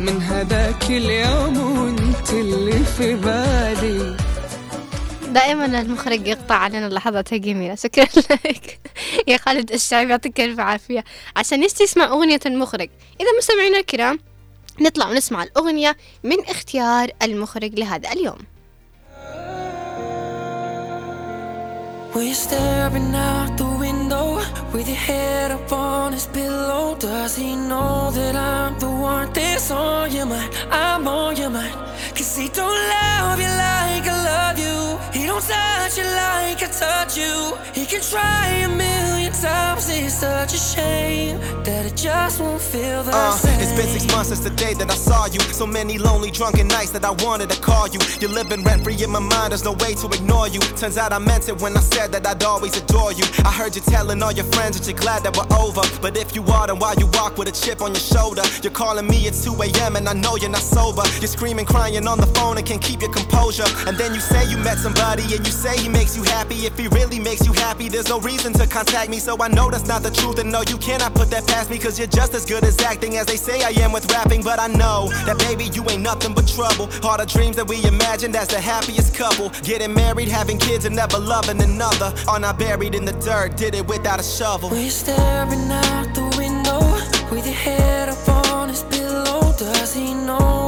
من 0.00 0.22
هذاك 0.22 0.82
اليوم 0.90 1.78
وانت 1.78 2.30
اللي 2.30 2.84
في 2.84 3.14
بالي. 3.14 4.16
دائما 5.28 5.80
المخرج 5.80 6.26
يقطع 6.26 6.54
علينا 6.54 6.86
اللحظات 6.86 7.32
الجميلة 7.32 7.74
شكرا 7.74 8.04
لك. 8.44 8.78
يا 9.26 9.36
خالد 9.36 9.72
الشعيب 9.72 10.10
يعطيك 10.10 10.40
ألف 10.40 10.60
عافية. 10.60 11.04
عشان 11.36 11.60
نشتي 11.60 11.84
يسمع 11.84 12.04
أغنية 12.04 12.40
المخرج. 12.46 12.88
إذا 13.20 13.28
مستمعينا 13.38 13.78
الكرام 13.78 14.18
نطلع 14.80 15.08
ونسمع 15.10 15.42
الأغنية 15.42 15.96
من 16.24 16.44
اختيار 16.48 17.10
المخرج 17.22 17.78
لهذا 17.80 18.12
اليوم 18.12 18.38
Will 22.16 22.22
you 22.22 22.34
staring 22.34 23.14
out 23.14 23.58
the 23.58 23.66
window 23.78 24.26
with 24.72 24.88
your 24.88 24.96
head 24.96 25.50
up 25.50 25.70
on 25.70 26.14
his 26.14 26.26
pillow? 26.28 26.96
Does 26.98 27.36
he 27.36 27.54
know 27.54 28.10
that 28.10 28.34
I'm 28.34 28.78
the 28.78 28.88
one 28.88 29.30
that's 29.34 29.70
on 29.70 30.10
your 30.10 30.24
mind? 30.24 30.50
I'm 30.70 31.06
on 31.06 31.36
your 31.36 31.50
mind. 31.50 31.74
Cause 32.16 32.34
he 32.38 32.48
don't 32.48 32.80
love 32.94 33.38
you 33.38 33.52
like 33.64 34.06
I 34.08 34.15
love 34.56 35.12
you. 35.12 35.20
He 35.20 35.26
don't 35.26 35.42
touch 35.42 35.96
you 35.98 36.04
like 36.04 36.62
I 36.62 36.68
touch 36.70 37.16
you. 37.16 37.56
He 37.74 37.86
can 37.86 38.00
try 38.00 38.48
a 38.64 38.68
million 38.68 39.32
times. 39.32 39.88
It's 39.88 40.14
such 40.14 40.54
a 40.54 40.56
shame 40.56 41.38
that 41.64 41.86
it 41.86 41.96
just 41.96 42.40
won't 42.40 42.60
feel 42.60 43.02
the 43.02 43.12
Uh, 43.14 43.32
same. 43.36 43.60
it's 43.60 43.72
been 43.72 43.88
six 43.88 44.06
months 44.12 44.28
since 44.28 44.40
the 44.40 44.50
day 44.50 44.74
that 44.74 44.90
I 44.90 44.94
saw 44.94 45.26
you. 45.26 45.40
So 45.52 45.66
many 45.66 45.98
lonely, 45.98 46.30
drunken 46.30 46.68
nights 46.68 46.90
that 46.90 47.04
I 47.04 47.10
wanted 47.24 47.50
to 47.50 47.60
call 47.60 47.88
you. 47.88 47.98
You're 48.20 48.30
living 48.30 48.62
rent 48.64 48.84
free 48.84 49.02
in 49.02 49.10
my 49.10 49.18
mind, 49.20 49.52
there's 49.52 49.64
no 49.64 49.72
way 49.72 49.94
to 49.94 50.06
ignore 50.08 50.48
you. 50.48 50.60
Turns 50.76 50.96
out 50.98 51.12
I 51.12 51.18
meant 51.18 51.48
it 51.48 51.60
when 51.60 51.76
I 51.76 51.80
said 51.80 52.12
that 52.12 52.26
I'd 52.26 52.42
always 52.44 52.76
adore 52.76 53.12
you. 53.12 53.24
I 53.44 53.52
heard 53.52 53.74
you 53.76 53.82
telling 53.82 54.22
all 54.22 54.32
your 54.32 54.46
friends 54.52 54.78
that 54.78 54.86
you're 54.88 54.98
glad 54.98 55.22
that 55.24 55.36
we're 55.36 55.50
over. 55.56 55.82
But 56.00 56.16
if 56.16 56.34
you 56.34 56.42
are, 56.46 56.66
then 56.66 56.78
why 56.78 56.94
you 56.98 57.06
walk 57.14 57.38
with 57.38 57.48
a 57.48 57.52
chip 57.52 57.80
on 57.82 57.90
your 57.92 58.00
shoulder? 58.14 58.42
You're 58.62 58.72
calling 58.72 59.06
me 59.06 59.26
at 59.28 59.34
2 59.34 59.54
a.m. 59.62 59.96
and 59.96 60.08
I 60.08 60.12
know 60.14 60.36
you're 60.36 60.50
not 60.50 60.62
sober. 60.62 61.02
You're 61.20 61.28
screaming, 61.36 61.66
crying 61.66 62.06
on 62.06 62.18
the 62.18 62.26
phone 62.38 62.56
and 62.58 62.66
can't 62.66 62.82
keep 62.82 63.00
your 63.02 63.12
composure. 63.12 63.66
And 63.86 63.96
then 63.96 64.14
you 64.14 64.20
say 64.20 64.45
you 64.50 64.58
met 64.58 64.78
somebody 64.78 65.22
and 65.34 65.46
you 65.46 65.52
say 65.52 65.76
he 65.76 65.88
makes 65.88 66.16
you 66.16 66.22
happy. 66.22 66.66
If 66.66 66.78
he 66.78 66.88
really 66.88 67.18
makes 67.18 67.46
you 67.46 67.52
happy, 67.52 67.88
there's 67.88 68.08
no 68.08 68.20
reason 68.20 68.52
to 68.54 68.66
contact 68.66 69.10
me. 69.10 69.18
So 69.18 69.36
I 69.40 69.48
know 69.48 69.70
that's 69.70 69.86
not 69.86 70.02
the 70.02 70.10
truth. 70.10 70.38
And 70.38 70.50
no, 70.50 70.62
you 70.62 70.78
cannot 70.78 71.14
put 71.14 71.30
that 71.30 71.46
past 71.46 71.70
me. 71.70 71.78
Cause 71.78 71.98
you're 71.98 72.08
just 72.08 72.34
as 72.34 72.44
good 72.44 72.64
as 72.64 72.78
acting 72.80 73.16
as 73.16 73.26
they 73.26 73.36
say 73.36 73.62
I 73.62 73.70
am 73.84 73.92
with 73.92 74.10
rapping. 74.12 74.42
But 74.42 74.58
I 74.60 74.68
know 74.68 75.08
that 75.26 75.38
baby, 75.38 75.64
you 75.74 75.82
ain't 75.90 76.02
nothing 76.02 76.34
but 76.34 76.46
trouble. 76.48 76.88
All 77.02 77.18
the 77.18 77.26
dreams 77.26 77.56
that 77.56 77.68
we 77.68 77.84
imagined 77.84 78.36
as 78.36 78.48
the 78.48 78.60
happiest 78.60 79.14
couple. 79.14 79.50
Getting 79.62 79.94
married, 79.94 80.28
having 80.28 80.58
kids, 80.58 80.84
and 80.84 80.94
never 80.96 81.18
loving 81.18 81.60
another. 81.62 82.12
Are 82.28 82.40
not 82.40 82.58
buried 82.58 82.94
in 82.94 83.04
the 83.04 83.12
dirt, 83.12 83.56
did 83.56 83.74
it 83.74 83.86
without 83.86 84.20
a 84.20 84.22
shovel. 84.22 84.70
We're 84.70 84.90
staring 84.90 85.70
out 85.70 86.14
the 86.14 86.34
window 86.36 86.80
with 87.30 87.46
your 87.46 87.54
head 87.54 88.08
up 88.08 88.28
on 88.28 88.68
his 88.68 88.82
pillow. 88.84 89.52
Does 89.58 89.94
he 89.94 90.14
know 90.14 90.65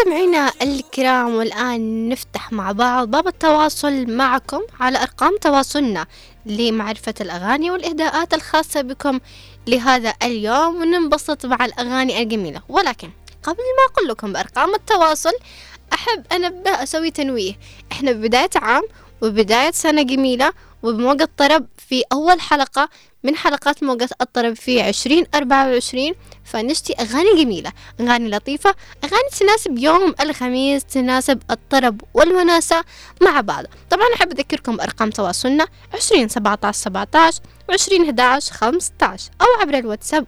مستمعينا 0.00 0.52
الكرام 0.62 1.34
والآن 1.34 2.08
نفتح 2.08 2.52
مع 2.52 2.72
بعض 2.72 3.10
باب 3.10 3.26
التواصل 3.26 4.10
معكم 4.10 4.60
على 4.80 5.02
أرقام 5.02 5.36
تواصلنا 5.36 6.06
لمعرفة 6.46 7.14
الأغاني 7.20 7.70
والإهداءات 7.70 8.34
الخاصة 8.34 8.80
بكم 8.82 9.20
لهذا 9.66 10.14
اليوم. 10.22 10.76
وننبسط 10.76 11.46
مع 11.46 11.64
الأغاني 11.64 12.22
الجميلة. 12.22 12.62
ولكن 12.68 13.10
قبل 13.42 13.56
ما 13.58 13.92
أقول 13.92 14.08
لكم 14.08 14.32
بأرقام 14.32 14.74
التواصل 14.74 15.32
أحب 15.92 16.24
أنبه 16.32 16.82
أسوي 16.82 17.10
تنويه. 17.10 17.54
إحنا 17.92 18.12
ببداية 18.12 18.50
عام 18.56 18.82
وبداية 19.22 19.70
سنة 19.70 20.02
جميلة 20.02 20.52
وبموجة 20.82 21.28
طرب 21.36 21.66
في 21.88 22.02
أول 22.12 22.40
حلقة 22.40 22.88
من 23.26 23.36
حلقات 23.36 23.82
موجة 23.82 24.08
الطرب 24.20 24.54
في 24.54 24.80
عشرين 24.80 25.26
أربعة 25.34 25.68
وعشرين 25.68 26.14
فنشتي 26.44 26.92
أغاني 26.92 27.44
جميلة 27.44 27.72
أغاني 28.00 28.30
لطيفة 28.30 28.74
أغاني 29.04 29.28
تناسب 29.40 29.78
يوم 29.78 30.14
الخميس 30.20 30.84
تناسب 30.84 31.42
الطرب 31.50 32.00
والوناسة 32.14 32.84
مع 33.22 33.40
بعض. 33.40 33.64
طبعا 33.90 34.06
أحب 34.14 34.32
أذكركم 34.32 34.76
بأرقام 34.76 35.10
تواصلنا 35.10 35.66
عشرين 35.94 36.28
سبعة 36.28 36.58
عشر 36.64 36.78
سبعة 36.78 37.08
عشر 37.14 37.40
وعشرين 37.68 38.04
أحد 38.04 38.20
عشر 38.20 38.52
خمسة 38.52 38.92
عشر 39.02 39.30
أو 39.40 39.60
عبر 39.60 39.78
الواتساب 39.78 40.26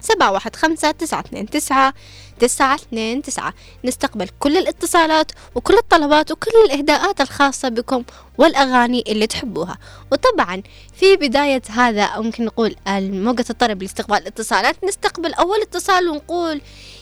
سبعة 0.00 0.32
واحد 0.32 0.56
خمسة 0.56 0.90
تسعة 0.90 1.20
اثنين 1.20 1.50
تسعة 1.50 1.94
تسعة 2.40 2.74
اثنين 2.74 3.22
تسعة. 3.22 3.54
نستقبل 3.84 4.28
كل 4.38 4.56
الاتصالات 4.56 5.32
وكل 5.54 5.74
الطلبات 5.74 6.32
وكل 6.32 6.50
الإهداءات 6.64 7.20
الخاصة 7.20 7.68
بكم 7.68 8.02
والأغاني 8.38 9.04
اللي 9.08 9.26
تحبوها. 9.26 9.78
وطبعا 10.12 10.62
في 10.94 11.16
بداية 11.16 11.62
هذا 11.70 12.20
ممكن 12.20 12.44
نقول 12.44 12.76
موجة 12.88 13.44
الطرب 13.50 13.82
لاستقبال 13.82 14.16
الاتصالات 14.16 14.84
نستقبل 14.84 15.34
أول 15.34 15.62
اتصال 15.62 16.08
ونقول 16.08 16.60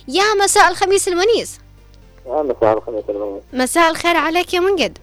يا 0.08 0.34
مساء 0.44 0.70
الخميس 0.70 1.08
المنيس. 1.08 1.58
يا 2.26 2.42
مساء 2.42 2.78
الخميس 2.78 3.04
المنيس. 3.08 3.42
مساء 3.52 3.90
الخير 3.90 4.16
عليك 4.16 4.54
يا 4.54 4.60
منقد. 4.60 4.98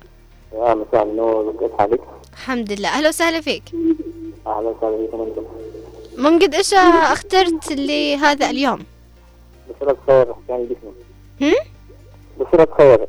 يا 0.53 0.73
مساء 0.73 1.03
النور 1.03 1.55
كيف 1.59 1.77
حالك؟ 1.77 2.01
الحمد 2.33 2.71
لله. 2.71 2.89
أهلا 2.89 3.09
وسهلا 3.09 3.41
فيك. 3.41 3.63
أهلا 4.47 4.67
وسهلا 4.67 5.07
بكم 5.07 5.21
أنتم 5.21 5.43
منقد 6.17 6.55
إيش 6.55 6.73
أخترت 6.73 7.71
لهذا 7.71 8.49
اليوم؟ 8.49 8.85
بصيرة 9.69 9.97
خير 10.07 10.25
كان 10.47 10.65
جسمي 10.67 10.93
هم؟ 11.41 11.55
بصيرة 12.39 12.67
خير 12.77 13.07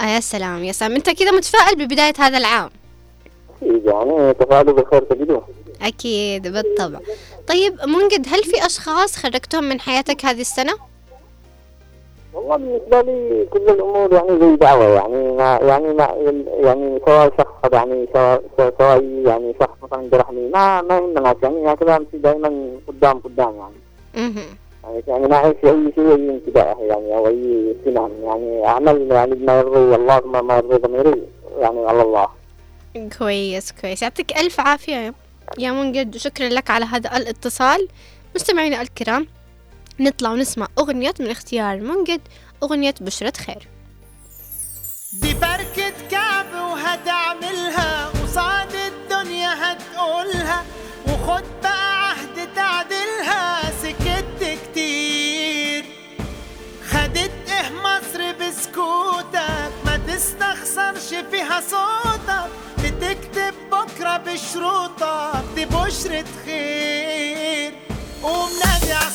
آه 0.00 0.04
يا 0.14 0.20
سلام 0.20 0.64
يا 0.64 0.72
سلام. 0.72 0.92
أنت 0.92 1.10
كذا 1.10 1.30
متفائل 1.30 1.76
ببداية 1.76 2.12
هذا 2.18 2.38
العام؟ 2.38 2.70
أكيد 3.62 3.84
يعني 3.86 4.34
تفاعلوا 4.34 4.74
بالخير 4.74 5.02
تجدوه 5.02 5.48
أكيد 5.82 6.48
بالطبع. 6.48 6.98
طيب 7.48 7.72
منقد 7.86 8.26
هل 8.28 8.44
في 8.44 8.66
أشخاص 8.66 9.16
خرجتهم 9.16 9.64
من 9.64 9.80
حياتك 9.80 10.24
هذه 10.24 10.40
السنة؟ 10.40 10.72
والله 12.34 12.56
بالنسبة 12.56 13.00
لي 13.02 13.46
كل 13.50 13.68
الأمور 13.70 14.12
يعني 14.14 14.40
زي 14.40 14.56
دعوة 14.56 14.84
يعني 14.84 15.32
ما 15.32 15.58
يعني 15.62 15.94
ما 15.94 16.04
يعني 16.60 17.00
سواء 17.06 17.32
شخص 17.38 17.72
يعني 17.72 18.06
سواء 18.12 18.42
سواء 18.78 19.02
يعني 19.04 19.54
شخص 19.60 19.76
مثلا 19.82 20.08
جرحني 20.12 20.48
ما 20.48 20.82
ما 20.82 20.96
يهمنا 20.98 21.34
يعني 21.42 21.72
هكذا 21.72 21.96
أمشي 21.96 22.18
دائما 22.18 22.70
قدام 22.88 23.18
قدام 23.18 23.54
يعني. 23.56 23.74
مهم. 24.28 24.56
يعني 25.08 25.28
ما 25.28 25.36
أعيش 25.36 25.56
أي 25.64 25.92
شيء 25.94 26.14
انتباه 26.14 26.76
يعني 26.80 27.14
أو 27.16 27.26
أي 27.28 27.76
سنان 27.84 28.10
يعني 28.24 28.66
أعمل 28.66 29.08
يعني 29.10 29.34
بما 29.34 29.58
يرضي 29.58 29.94
الله 29.94 30.20
ما 30.20 30.42
ما 30.42 30.56
يرضي 30.56 30.76
ضميري. 30.76 31.22
يعني 31.60 31.86
على 31.86 32.02
الله. 32.02 32.28
كويس 33.18 33.72
كويس. 33.72 34.02
يعطيك 34.02 34.38
ألف 34.38 34.60
عافية 34.60 35.14
يا 35.58 35.72
منقد. 35.72 36.16
شكرا 36.16 36.48
لك 36.48 36.70
على 36.70 36.84
هذا 36.84 37.16
الاتصال. 37.16 37.88
مستمعينا 38.34 38.82
الكرام 38.82 39.26
نطلع 40.00 40.30
ونسمع 40.30 40.68
أغنية 40.78 41.14
من 41.20 41.30
اختيار 41.30 41.80
منقد. 41.80 42.20
أغنية 42.62 42.94
بشرة 43.00 43.32
خير. 43.46 43.68
دي 45.22 45.34
بركة 45.34 46.08
كعب 46.10 46.46
وهتعملها 46.54 48.08
قصاد 48.08 48.72
الدنيا 48.74 49.48
هتقولها 49.48 50.64
وخد 51.08 51.42
تستخسرش 60.16 61.08
فيها 61.30 61.60
صوتك 61.70 62.50
بتكتب 62.78 63.54
بكرة 63.72 64.16
بشروطك 64.16 65.44
دي 65.54 65.64
بشرة 65.64 66.24
خير 66.44 67.72
قوم 68.22 68.48
نادي 68.64 68.92
على 68.92 69.10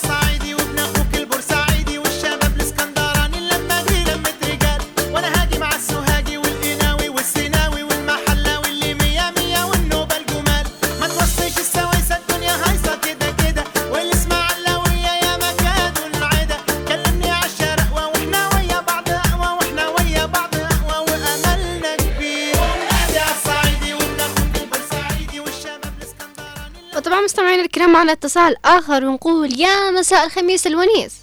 الكرام 27.71 27.93
معنا 27.93 28.11
اتصال 28.11 28.55
آخر 28.65 29.05
ونقول 29.05 29.59
يا 29.59 29.91
مساء 29.91 30.25
الخميس 30.25 30.67
الونيس. 30.67 31.21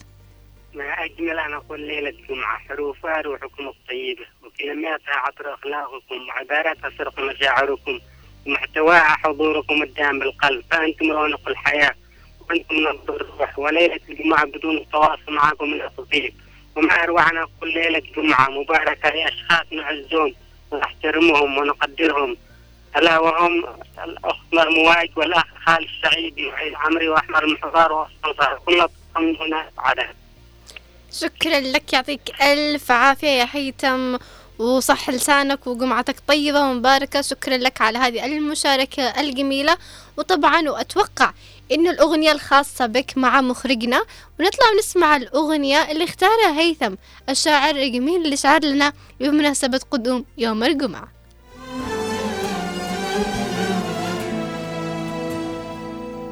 ما 0.75 0.85
أجمل 0.85 1.39
أن 1.39 1.53
أقول 1.55 1.81
ليلة 1.81 2.15
جمعة 2.29 2.59
حروفها 2.59 3.21
روحكم 3.21 3.69
الطيبة 3.69 4.27
وكلماتها 4.45 5.15
عطر 5.15 5.55
أخلاقكم 5.55 6.29
وعباراتها 6.29 6.91
صرخ 6.99 7.19
مشاعركم 7.19 8.01
ومحتواها 8.47 9.17
حضوركم 9.25 9.83
الدام 9.83 10.19
بالقلب. 10.19 10.65
فأنتم 10.71 11.13
رونق 11.13 11.49
الحياة 11.49 11.95
وأنتم 12.49 12.75
نبض 12.77 13.11
الروح 13.11 13.59
وليلة 13.59 14.01
الجمعة 14.09 14.45
بدون 14.45 14.77
التواصل 14.77 15.33
معكم 15.33 15.71
من 15.71 15.83
التطيب 15.83 16.35
ومع 16.77 17.05
أرواحنا 17.05 17.43
أقول 17.43 17.75
ليلة 17.75 18.03
جمعة 18.17 18.49
مباركة 18.51 19.09
لأشخاص 19.09 19.67
نعزهم 19.73 20.35
ونحترمهم 20.71 21.59
ونقدرهم. 21.59 22.37
ألا 22.97 23.19
وهم 23.19 23.65
الأخت 24.05 24.45
مرمواج 24.53 25.11
والأخ 25.17 25.45
خالد 25.67 25.89
السعيدي 25.89 26.47
وعيد 26.47 26.75
عمري 26.75 27.09
وأحمر 27.09 27.45
المحضار 27.45 27.93
وأصنصار 27.93 28.61
كل 28.67 28.89
هنا 29.17 29.71
عدد 29.79 30.07
شكرا 31.13 31.61
لك 31.61 31.93
يعطيك 31.93 32.43
ألف 32.43 32.91
عافية 32.91 33.29
يا 33.29 33.49
هيثم 33.53 34.17
وصح 34.59 35.11
لسانك 35.11 35.67
وجمعتك 35.67 36.17
طيبة 36.29 36.61
ومباركة. 36.61 37.23
شكرا 37.23 37.57
لك 37.57 37.81
على 37.81 37.99
هذه 37.99 38.25
المشاركة 38.25 39.03
الجميلة. 39.03 39.77
وطبعا 40.17 40.71
وأتوقع 40.71 41.33
إنه 41.73 41.91
الأغنية 41.91 42.33
الخاصة 42.33 42.87
بك 42.87 43.19
مع 43.19 43.41
مخرجنا 43.41 44.05
ونطلع 44.41 44.71
ونسمع 44.75 45.17
الأغنية 45.17 45.91
اللي 45.91 46.05
اختارها 46.05 46.61
هيثم 46.61 46.95
الشاعر 47.29 47.77
الجميل 47.77 48.25
اللي 48.25 48.37
شعر 48.37 48.65
لنا 48.65 48.93
بمناسبة 49.21 49.81
قدوم 49.91 50.25
يوم 50.39 50.65
الجمعة. 50.65 51.18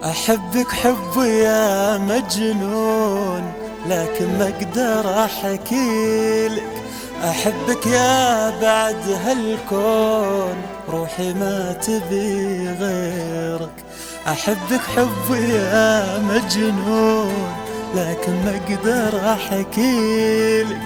أحبك 0.05 0.69
حب 0.69 1.23
يا 1.23 1.99
مجنون 1.99 3.53
لكن 3.87 4.39
ما 4.39 4.49
أقدر 4.49 5.25
أحكيلك 5.25 6.63
أحبك 7.25 7.87
يا 7.87 8.51
بعد 8.61 9.09
هالكون 9.25 10.57
روحي 10.89 11.33
ما 11.35 11.73
تبي 11.73 12.69
غيرك. 12.81 13.71
أحبك 14.29 14.81
حب 14.97 15.35
يا 15.35 16.19
مجنون 16.19 17.53
لكن 17.95 18.33
ما 18.33 18.61
أقدر 18.67 19.33
أحكيلك 19.33 20.81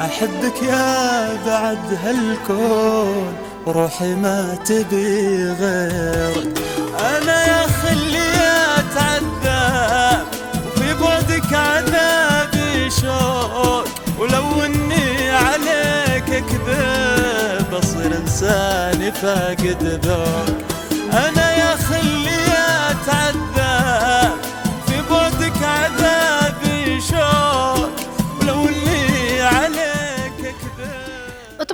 أحبك 0.00 0.62
يا 0.62 1.28
بعد 1.46 1.98
هالكون 2.04 3.32
روحي 3.66 4.14
ما 4.14 4.58
تبي 4.64 5.52
غيرك 5.60 6.58
أنا 7.00 7.46
يا 7.46 7.66
خلي 7.66 8.32
أتعذب 8.78 10.26
وفي 10.66 10.94
بعدك 10.94 11.52
عذابي 11.52 12.90
شوق. 12.90 13.84
ولو 14.18 14.62
إني 14.64 15.30
عليك 15.30 16.24
كذب 16.24 17.74
أصير 17.74 18.16
إنساني 18.16 19.12
فاقد 19.12 20.00
ذوق. 20.04 20.63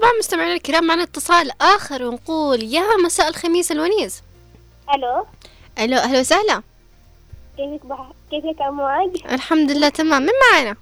كذب 0.01 0.07
وطبعا 0.07 0.19
مستمعينا 0.19 0.55
الكرام 0.55 0.85
معنا 0.85 1.03
اتصال 1.03 1.51
آخر 1.61 2.03
ونقول 2.03 2.63
يا 2.63 2.97
مساء 3.05 3.29
الخميس 3.29 3.73
الونيس 3.73 4.23
ألو. 4.95 5.27
ألو 5.79 5.97
أهلا 5.97 6.21
وسهلا. 6.21 6.63
كيفك 7.57 7.87
بح... 7.87 8.07
كيفك 8.31 8.61
يا 8.61 8.71
معاج؟ 8.71 9.11
الحمد 9.31 9.71
لله 9.71 9.89
تمام. 9.89 10.23
من 10.23 10.33
معنا؟ 10.53 10.77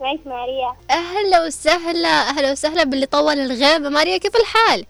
معك 0.00 0.20
ماريا. 0.26 0.74
أهلا 0.90 1.46
وسهلا 1.46 2.08
أهلا 2.08 2.52
وسهلا 2.52 2.84
باللي 2.84 3.06
طول 3.06 3.38
الغيبة 3.38 3.88
ماريا 3.88 4.18
كيف 4.18 4.36
الحال؟ 4.36 4.86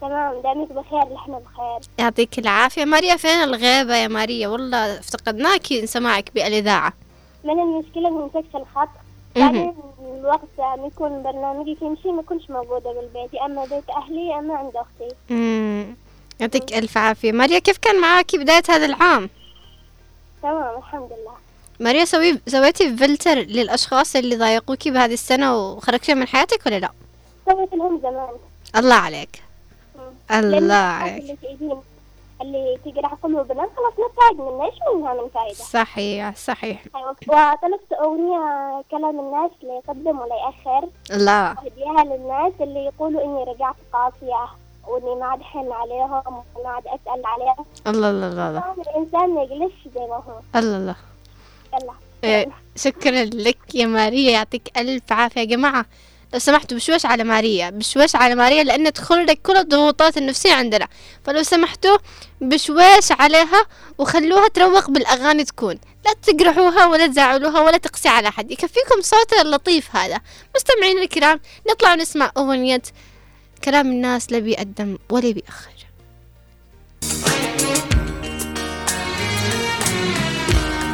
تمام 0.00 0.40
دامك 0.42 0.72
بخير 0.72 1.14
نحن 1.14 1.32
بخير. 1.32 1.90
يعطيك 1.98 2.38
العافية. 2.38 2.84
ماريا 2.84 3.16
فين 3.16 3.42
الغيبة 3.42 3.96
يا 3.96 4.08
ماريا؟ 4.08 4.48
والله 4.48 4.98
افتقدناك 4.98 5.72
نسمعك 5.72 6.30
بإلإذاعة. 6.34 6.92
من 7.44 7.60
المشكلة؟ 7.60 8.10
من 8.10 8.30
الخط. 8.54 8.88
بعدين 9.40 9.74
الوقت 10.00 10.48
ما 10.58 10.86
يكون 10.86 11.22
برنامجك 11.22 11.82
يمشي 11.82 12.08
ما 12.08 12.22
كنتش 12.22 12.50
موجودة 12.50 12.92
بالبيت 12.92 13.34
يا 13.34 13.44
أما 13.46 13.64
بيت 13.64 13.90
أهلي 13.90 14.28
يا 14.28 14.38
أما 14.38 14.54
عند 14.54 14.76
أختي. 14.76 15.14
مم. 15.30 15.96
يعطيك 16.40 16.74
ألف 16.74 16.98
عافية. 16.98 17.32
ماريا 17.32 17.58
كيف 17.58 17.78
كان 17.78 18.00
معاكي 18.00 18.38
بداية 18.38 18.62
هذا 18.68 18.86
العام؟ 18.86 19.30
تمام 20.42 20.78
الحمد 20.78 21.08
لله. 21.12 21.34
ماريا 21.80 22.04
سوي 22.04 22.40
سويتي 22.46 22.96
فلتر 22.96 23.34
للأشخاص 23.38 24.16
اللي 24.16 24.36
ضايقوكي 24.36 24.90
بهذه 24.90 25.12
السنة 25.12 25.56
وخرجتي 25.56 26.14
من 26.14 26.26
حياتك 26.26 26.66
ولا 26.66 26.78
لا؟ 26.78 26.90
سويت 27.46 27.74
لهم 27.74 28.00
زمان. 28.02 28.28
الله 28.76 28.94
عليك. 28.94 29.42
الله 30.30 30.74
عليك. 30.74 31.38
اللي 32.42 32.78
تأذين 32.84 32.98
اللي 32.98 33.02
تقرأ 33.02 33.18
قلوب 33.22 33.48
بنات 33.48 33.68
خلاص 33.76 33.92
نستفاد 33.92 34.40
منها 34.40 34.66
إيش 34.66 34.74
منها 34.94 35.14
من 35.14 35.28
فائدة 35.28 35.54
صحيح 35.54 36.36
صحيح. 36.36 36.82
أيوة. 36.96 37.10
وطلبت 37.10 37.92
أغنية 38.00 38.82
كلام 38.90 39.20
الناس 39.20 39.50
لا 39.62 39.74
يقدم 39.76 40.18
ولا 40.20 40.34
يأخر. 40.34 40.88
لا. 41.10 41.50
أهديها 41.50 42.04
للناس 42.04 42.52
اللي 42.60 42.84
يقولوا 42.84 43.24
إني 43.24 43.44
رجعت 43.52 43.76
قاسية 43.92 44.48
وإني 44.88 45.14
ما 45.20 45.26
عاد 45.26 45.42
حن 45.42 45.72
عليهم 45.72 46.22
وما 46.54 46.68
عاد 46.68 46.86
أسأل 46.86 47.26
عليهم. 47.26 47.64
الله 47.86 48.10
الله 48.10 48.28
الله 48.28 48.48
الله. 48.48 48.74
الإنسان 48.78 49.34
ما 49.34 49.42
يجلسش 49.42 49.88
زي 49.94 50.00
ما 50.00 50.16
هو. 50.16 50.40
الله 50.56 50.76
الله. 50.76 50.96
يلا. 51.74 51.92
إيه، 52.24 52.48
شكرا 52.76 53.24
لك 53.24 53.74
يا 53.74 53.86
ماريا 53.86 54.30
يعطيك 54.30 54.78
ألف 54.78 55.12
عافية. 55.12 55.40
يا 55.40 55.46
جماعة 55.46 55.86
لو 56.32 56.38
سمحتوا 56.38 56.76
بشويش 56.76 57.06
على 57.06 57.24
ماريا 57.24 57.70
بشويش 57.70 58.16
على 58.16 58.34
ماريا 58.34 58.64
لأن 58.64 58.92
تخرج 58.92 59.30
كل 59.30 59.56
الضغوطات 59.56 60.16
النفسية 60.16 60.52
عندنا. 60.52 60.88
فلو 61.24 61.42
سمحتوا 61.42 61.98
بشويش 62.40 63.12
عليها 63.12 63.66
وخلوها 63.98 64.48
تروق 64.48 64.90
بالأغاني 64.90 65.44
تكون. 65.44 65.78
لا 66.06 66.12
تجرحوها 66.22 66.86
ولا 66.86 67.06
تزعلوها 67.06 67.60
ولا 67.60 67.76
تقسي 67.76 68.08
على 68.08 68.30
حد 68.30 68.50
يكفيكم 68.50 69.02
صوتها 69.02 69.42
اللطيف 69.42 69.96
هذا. 69.96 70.20
مستمعين 70.56 70.98
الكرام 70.98 71.40
نطلع 71.70 71.92
ونسمع 71.92 72.32
أغنية 72.36 72.82
كلام 73.64 73.86
الناس 73.86 74.32
لا 74.32 74.38
بيقدم 74.38 74.98
ولا 75.10 75.32
بيأخر. 75.32 75.78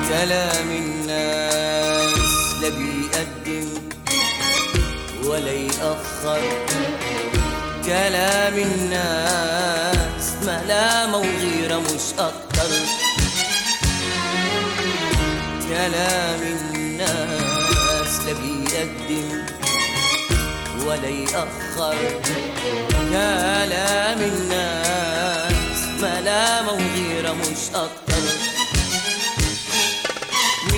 كلام 0.09 0.94
يأخر 6.37 6.95
كلام 7.87 8.55
الناس 8.59 10.33
ملامة 10.43 11.17
وغيرة 11.19 11.79
مش 11.79 12.07
أكتر 12.19 12.71
كلام 15.69 16.41
الناس 16.43 18.21
لا 18.27 18.33
بيقدم 18.33 19.45
ولا 20.87 21.09
يأخر. 21.09 21.95
كلام 23.11 24.19
الناس 24.21 25.79
ملامة 26.03 26.73
وغيرة 26.73 27.33
مش 27.33 27.63
أكتر 27.75 28.14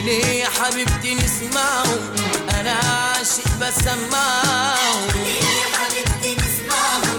وليه 0.06 0.24
يا 0.44 0.48
حبيبتي 0.48 1.14
نسمعهم 1.14 2.14
أنا 2.60 2.72
عاشق 2.72 3.44
بسمعهم 3.60 5.08
يا 5.16 5.66
حبيبتي 5.76 6.36
نسمعهم 6.42 7.18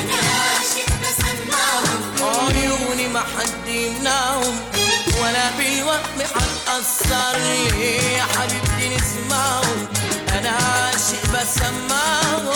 أنا 0.00 0.14
عاشق 0.14 0.88
بسمعهم 1.02 2.00
عيوني 2.56 3.08
ما 3.08 3.20
حد 3.20 3.68
يمنعهم 3.68 4.56
ولا 5.22 5.50
بالوهم 5.58 6.20
هتأثر 6.34 7.38
ليه 7.38 8.22
حبيبتي 8.22 8.96
نسمعهم 8.96 9.86
أنا 10.38 10.50
عاشق 10.50 11.22
بسمعهم 11.34 12.46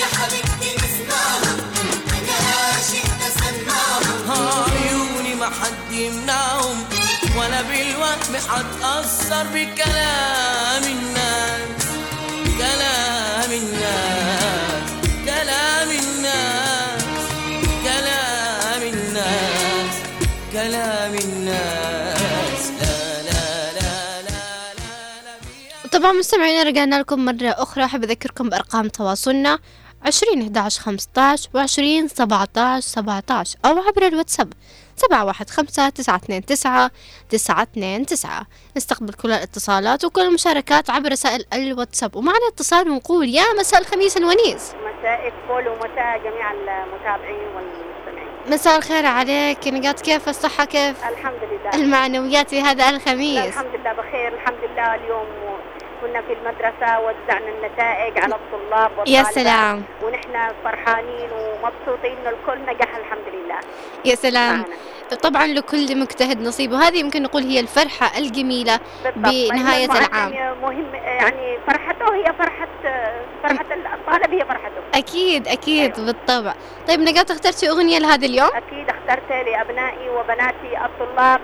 يا 0.00 0.06
حبيبتي 0.18 0.76
نسمعهم 0.76 1.58
أنا 2.08 2.32
عاشق 2.56 3.06
بسمعهم 3.20 4.30
عيوني 4.72 5.34
ما 5.34 5.46
حد 5.46 5.92
يمنعهم 5.92 6.84
ولا 7.36 7.62
بالوهم 7.62 8.18
هتأثر 8.48 9.44
بكلام 9.54 10.84
الناس 10.84 11.84
كلام 12.58 13.50
الناس 13.52 14.90
كلام 15.24 15.90
الناس 15.90 17.02
كلام 17.84 18.82
الناس 18.82 19.94
كلام 20.52 21.14
الناس. 21.14 21.90
طبعا 25.92 26.12
مستمعينا 26.12 26.62
رجعنا 26.62 27.00
لكم 27.00 27.24
مرة 27.24 27.48
أخرى. 27.48 27.84
أحب 27.84 28.04
أذكركم 28.04 28.48
بأرقام 28.48 28.88
تواصلنا 28.88 29.58
عشرين 30.02 30.42
إحداش 30.42 30.78
خمسطاش 30.78 31.48
وعشرين 31.54 32.08
سبعطاش 32.08 32.84
سبعطاش 32.84 33.56
أو 33.64 33.78
عبر 33.78 34.06
الواتساب 34.06 34.52
سبعة 35.00 35.24
واحد 35.24 35.50
خمسة 35.50 35.88
تسعة 35.88 36.16
اثنين 36.16 36.44
تسعة 36.46 36.90
تسعة 37.30 37.62
اثنين 37.62 38.06
تسعة. 38.06 38.46
نستقبل 38.76 39.12
كل 39.12 39.32
الاتصالات 39.32 40.04
وكل 40.04 40.20
المشاركات 40.20 40.90
عبر 40.90 41.12
رسائل 41.12 41.44
الواتساب. 41.52 42.16
ومعنا 42.16 42.48
اتصال 42.48 42.90
ونقول 42.90 43.28
يا 43.28 43.44
مساء 43.58 43.80
الخميس 43.80 44.16
الونيس. 44.16 44.74
مساء 44.74 45.26
الفل 45.26 45.68
ومساء 45.68 46.18
جميع 46.24 46.52
المتابعين 46.52 47.48
والمستمعين. 47.54 48.28
مساء 48.46 48.78
الخير 48.78 49.06
عليك. 49.06 49.68
نقاط 49.68 50.00
كيف؟ 50.00 50.28
الصحة 50.28 50.64
كيف؟ 50.64 51.04
الحمد 51.04 51.40
لله. 51.42 51.70
المعنويات 51.74 52.50
في 52.50 52.60
هذا 52.60 52.90
لا، 52.90 52.96
الخميس. 52.96 53.46
الحمد 53.46 53.74
لله 53.74 53.92
بخير. 53.92 54.34
الحمد 54.34 54.58
لله 54.70 54.94
اليوم 54.94 55.26
كنا 56.00 56.22
في 56.22 56.32
المدرسة 56.32 57.00
وزعنا 57.00 57.48
النتائج 57.48 58.18
على 58.18 58.34
الطلاب 58.34 58.90
يا 59.06 59.22
سلام. 59.22 59.84
ونحن 60.02 60.52
فرحانين 60.64 61.30
ومبسوطين 61.32 62.16
إنه 62.18 62.30
الكل 62.30 62.60
نجح 62.62 62.96
الحمد 62.96 63.26
لله. 63.34 63.60
يا 64.04 64.14
سلام. 64.14 64.64
طبعا 65.14 65.46
لكل 65.46 65.98
مجتهد 65.98 66.40
نصيب 66.40 66.72
وهذه 66.72 66.98
يمكن 66.98 67.22
نقول 67.22 67.42
هي 67.42 67.60
الفرحة 67.60 68.18
الجميلة 68.18 68.80
بنهاية 69.16 69.84
المعلم 69.84 70.06
العام. 70.12 70.60
مهم 70.62 70.94
يعني 70.94 71.58
فرحته 71.66 72.14
هي 72.14 72.24
فرحة 72.38 72.68
فرحة 73.42 73.66
الطالب 73.94 74.34
هي 74.34 74.44
فرحته. 74.44 74.80
أكيد 74.94 75.48
أكيد 75.48 76.00
بالطبع. 76.00 76.54
طيب 76.88 77.00
نقاط 77.00 77.30
اخترتي 77.30 77.68
أغنية 77.70 77.98
لهذا 77.98 78.26
اليوم؟ 78.26 78.50
أكيد 78.54 78.88
اخترت 78.88 79.30
لأبنائي 79.30 80.10
وبناتي 80.10 80.84
الطلاب 80.84 81.40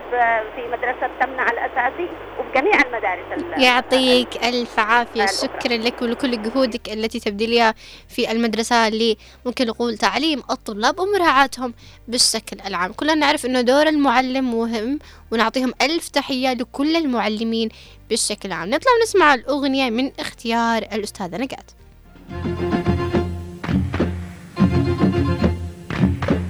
في 0.57 0.63
مدرسة 0.73 1.11
تمنع 1.21 1.51
الأساسي 1.51 2.09
وبجميع 2.57 2.81
المدارس 2.83 3.43
ال- 3.57 3.63
يعطيك 3.63 4.45
ألف 4.45 4.79
عافية. 4.79 5.27
شكرا 5.27 5.77
لك 5.77 6.03
ولكل 6.03 6.43
جهودك 6.43 6.89
التي 6.93 7.21
تبذليها 7.21 7.75
في 8.09 8.31
المدرسة 8.33 8.89
اللي 8.89 9.17
ممكن 9.47 9.67
نقول 9.67 9.99
تعليم 9.99 10.43
الطلاب 10.51 10.99
ومراعاتهم 11.01 11.75
بالشكل 12.09 12.57
العام. 12.67 12.93
كلنا 12.93 13.15
نعرف 13.15 13.47
أنه 13.47 13.61
دور 13.61 13.87
المعلم 13.89 14.59
مهم 14.59 14.99
ونعطيهم 15.31 15.73
ألف 15.83 16.09
تحية 16.09 16.53
لكل 16.53 16.97
المعلمين 16.97 17.69
بالشكل 18.09 18.49
العام. 18.49 18.69
نطلع 18.71 18.93
ونسمع 19.01 19.35
الأغنية 19.35 19.91
من 19.91 20.11
اختيار 20.21 20.83
الأستاذة 20.83 21.37
نقاط 21.37 21.65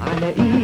على 0.00 0.28
إيدك 0.28 0.55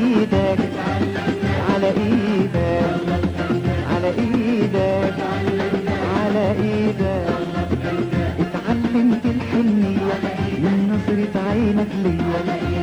عينك 11.72 11.92
ليا 12.04 12.40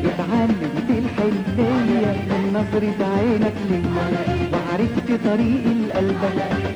اتعلمت 0.09 0.89
الحنية. 0.89 2.11
من 2.29 2.43
نظرة 2.57 2.99
عينك 3.17 3.57
ليا 3.69 4.07
وعرفت 4.53 5.07
طريق 5.25 5.65
القلب 5.75 6.21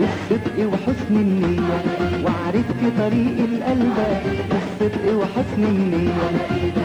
الصدق 0.07 0.57
وحسن 0.71 1.15
النية. 1.25 1.77
وعرفت 2.25 2.81
طريق 3.01 3.37
القلب 3.49 3.97
الصدق 4.59 5.03
وحسن 5.19 5.63
النية. 5.63 6.29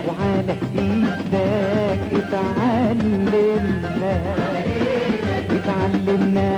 وعلى 0.08 0.54
إيدك 0.78 1.32
اتعلمنا 2.20 4.14
اتعلمنا. 5.56 6.50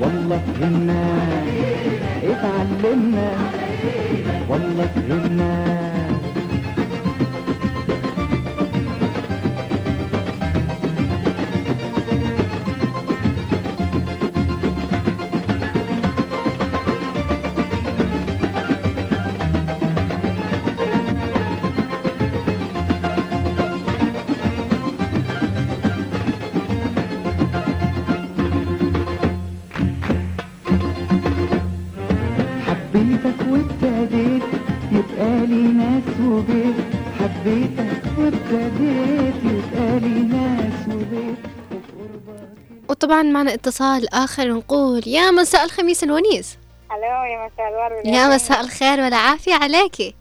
والله 0.00 0.40
فهمنا 0.46 1.04
اتعلمنا. 2.22 3.28
والله 4.48 4.86
فهمنا 4.94 5.97
وطبعا 43.08 43.22
معنا 43.22 43.54
اتصال 43.54 44.14
آخر 44.14 44.48
نقول 44.48 45.02
يا 45.06 45.30
مساء 45.30 45.64
الخميس 45.64 46.04
الونيس. 46.04 46.58
ألو 46.92 47.24
يا 47.24 47.46
مساء 47.46 47.68
الورد 47.68 48.06
يا 48.06 48.28
مساء 48.28 48.60
الخير 48.60 49.00
والعافية 49.00 49.54
عليكي 49.54 50.14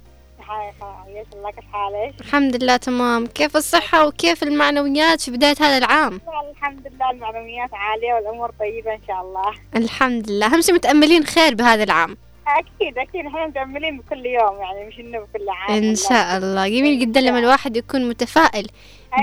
الله 1.34 1.52
كيف 1.52 1.64
حالك؟ 1.74 2.22
الحمد 2.22 2.64
لله 2.64 2.78
تمام. 2.78 3.28
كيف 3.28 3.58
الصحة 3.58 4.08
وكيف 4.08 4.44
المعنويات 4.44 5.22
في 5.22 5.32
بداية 5.32 5.56
هذا 5.60 5.78
العام؟ 5.78 6.22
الحمد 6.52 6.88
لله 6.88 7.12
المعلومات 7.12 7.70
عالية 7.74 8.14
والأمور 8.14 8.52
طيبة 8.60 8.94
إن 8.94 9.02
شاء 9.08 9.22
الله. 9.22 9.54
الحمد 9.76 10.30
لله. 10.30 10.46
أهم 10.46 10.62
شي 10.62 10.72
متأملين 10.72 11.26
خير 11.26 11.56
بهذا 11.56 11.84
العام؟ 11.84 12.18
أكيد 12.48 12.98
أكيد. 12.98 13.26
إحنا 13.26 13.48
متأملين 13.48 13.98
بكل 13.98 14.26
يوم 14.26 14.62
يعني 14.62 14.88
مش 14.88 15.00
إنه 15.00 15.20
بكل 15.20 15.50
عام 15.50 15.78
إن 15.84 15.96
شاء 15.96 16.38
الله. 16.38 16.68
جميل 16.68 17.00
جدا 17.00 17.22
لما 17.22 17.40
الواحد 17.40 17.78
يكون 17.78 18.10
متفائل 18.10 18.68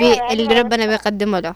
أيوة، 0.00 0.28
باللي 0.28 0.50
أيوة. 0.50 0.58
ربنا 0.62 0.86
بيقدمه 0.86 1.40
له. 1.40 1.54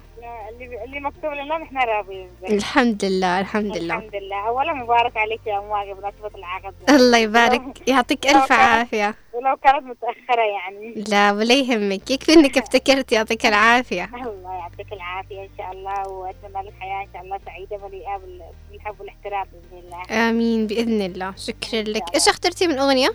اللي 0.62 1.00
مكتوب 1.00 1.32
لنا 1.32 1.58
نحن 1.58 1.76
راضيين. 1.78 2.28
الحمد 2.50 3.04
لله 3.04 3.40
الحمد 3.40 3.76
لله. 3.76 3.96
الحمد 3.96 4.14
لله. 4.14 4.48
أولا 4.48 4.72
مبارك 4.72 5.16
عليك 5.16 5.40
يا 5.46 5.58
أمواج 5.58 5.90
بمناسبة 5.90 6.30
العقد. 6.38 6.74
الله 6.90 7.18
يبارك. 7.18 7.88
يعطيك 7.88 8.18
كانت- 8.20 8.52
عافية. 8.52 9.14
ولو 9.32 9.56
كانت 9.56 9.84
متأخرة 9.84 10.42
يعني. 10.42 10.94
لا 11.08 11.32
ولا 11.32 11.54
يهمك. 11.54 12.10
يكفي 12.10 12.32
إنك 12.34 12.58
افتكرت 12.62 13.12
يعطيك 13.12 13.46
العافية. 13.46 14.04
الله 14.04 14.54
يعطيك 14.54 14.92
العافية 14.92 15.42
إن 15.42 15.48
شاء 15.58 15.72
الله 15.72 16.08
وأتمنى 16.08 16.68
لك 16.68 16.74
حياة 16.80 17.02
إن 17.02 17.08
شاء 17.12 17.22
الله 17.22 17.38
سعيدة 17.46 17.76
مليئة 17.88 18.16
بال- 18.16 18.42
بالحب 18.72 19.00
والاحترام 19.00 19.46
بإذن 19.52 19.84
الله. 19.84 20.28
آمين 20.30 20.66
بإذن 20.66 21.02
الله. 21.02 21.34
شكرا 21.36 21.82
لك. 21.82 22.14
إيش 22.14 22.28
اخترتي 22.28 22.66
من 22.66 22.78
أغنية؟ 22.78 23.08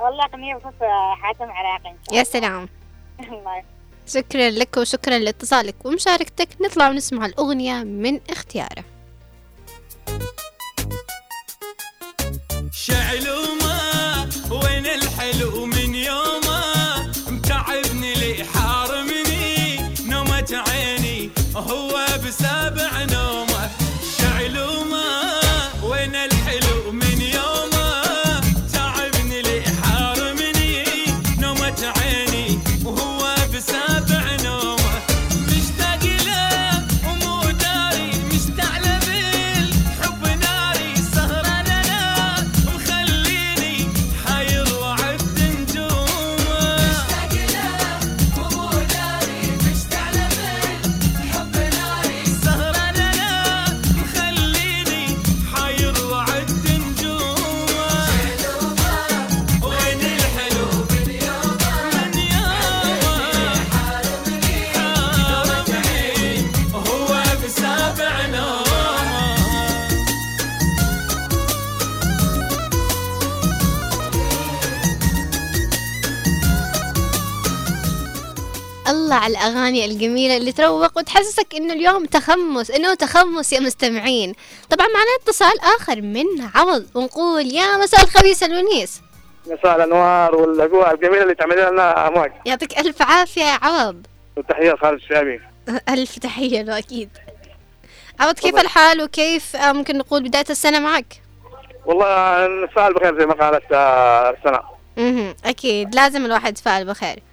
والله 0.00 0.24
أغنية 0.24 0.54
بخصوص 0.54 0.82
حاتم 1.22 1.50
عراقي 1.50 1.90
إن 1.90 1.96
شاء 2.10 2.18
يا 2.18 2.24
سلام. 2.24 2.68
الله 3.20 3.38
الله 3.38 3.79
شكرا 4.14 4.50
لك 4.50 4.76
وشكرا 4.76 5.18
لاتصالك. 5.18 5.74
ومشاركتك 5.84 6.48
نطلع 6.60 6.88
ونسمع 6.88 7.26
الأغنية 7.26 7.82
من 7.82 8.20
اختياره. 8.30 8.84
شعلومة 12.72 13.80
وين 14.50 14.86
الحلو 14.86 15.66
من 15.66 15.94
يومه؟ 15.94 16.60
متعبني 17.28 18.14
لي 18.14 18.44
حارمني 18.44 19.78
نومة 20.06 20.64
عيني 20.68 21.30
هو 21.56 22.06
بسابع 22.26 23.04
نومه. 23.04 23.49
الله 79.10 79.22
على 79.24 79.32
الأغاني 79.32 79.84
الجميلة 79.84 80.36
اللي 80.36 80.52
تروق 80.52 80.98
وتحسسك 80.98 81.54
إنه 81.54 81.72
اليوم 81.72 82.04
تخمس 82.04 82.70
إنه 82.70 82.94
تخمس 82.94 83.52
يا 83.52 83.60
مستمعين. 83.60 84.34
طبعا 84.70 84.86
معنا 84.86 85.06
اتصال 85.22 85.60
آخر 85.60 86.00
من 86.00 86.24
عوض 86.54 86.86
ونقول 86.94 87.46
يا 87.46 87.76
مساء 87.76 88.04
الخبيث 88.04 88.42
الونيس. 88.42 89.00
مساء 89.46 89.76
الأنوار 89.76 90.34
والأجواء 90.34 90.94
الجميلة 90.94 91.22
اللي 91.22 91.34
تعملها 91.34 91.70
لنا 91.70 92.08
امواج 92.08 92.32
يعطيك 92.46 92.78
ألف 92.78 93.02
عافية 93.02 93.42
يا 93.42 93.58
عوض. 93.62 94.06
وتحية 94.36 94.74
خالد 94.74 95.00
الشامي. 95.00 95.40
ألف 95.88 96.18
تحية 96.18 96.62
له 96.62 96.78
أكيد. 96.78 97.08
عوض 98.20 98.34
كيف 98.34 98.58
الحال 98.58 99.02
وكيف 99.02 99.56
آه، 99.56 99.72
ممكن 99.72 99.98
نقول 99.98 100.22
بداية 100.22 100.44
السنة 100.50 100.78
معك؟ 100.78 101.22
والله 101.86 102.46
نتفائل 102.64 102.94
بخير 102.94 103.18
زي 103.20 103.26
ما 103.26 103.34
قالت 103.34 103.72
آه، 103.72 104.36
سناء 104.44 104.78
مهم. 104.96 105.34
أكيد. 105.44 105.94
لازم 105.94 106.24
الواحد 106.24 106.48
يتفائل 106.52 106.86
بخير. 106.86 107.12
أكيد 107.12 107.29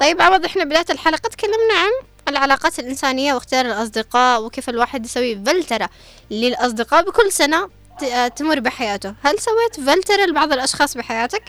طيب 0.00 0.22
عوض 0.22 0.44
إحنا 0.44 0.64
بداية 0.64 0.84
الحلقة 0.90 1.28
تكلمنا 1.28 1.74
عن 1.74 1.90
العلاقات 2.28 2.78
الإنسانية 2.78 3.34
واختيار 3.34 3.66
الأصدقاء 3.66 4.42
وكيف 4.42 4.68
الواحد 4.68 5.04
يسوي 5.04 5.36
فلترة 5.46 5.88
للأصدقاء 6.30 7.04
بكل 7.04 7.32
سنة 7.32 7.68
آه، 8.14 8.28
تمر 8.28 8.60
بحياته. 8.60 9.14
هل 9.22 9.38
سويت 9.38 9.80
فلترة 9.90 10.24
لبعض 10.26 10.52
الأشخاص 10.52 10.96
بحياتك؟ 10.96 11.42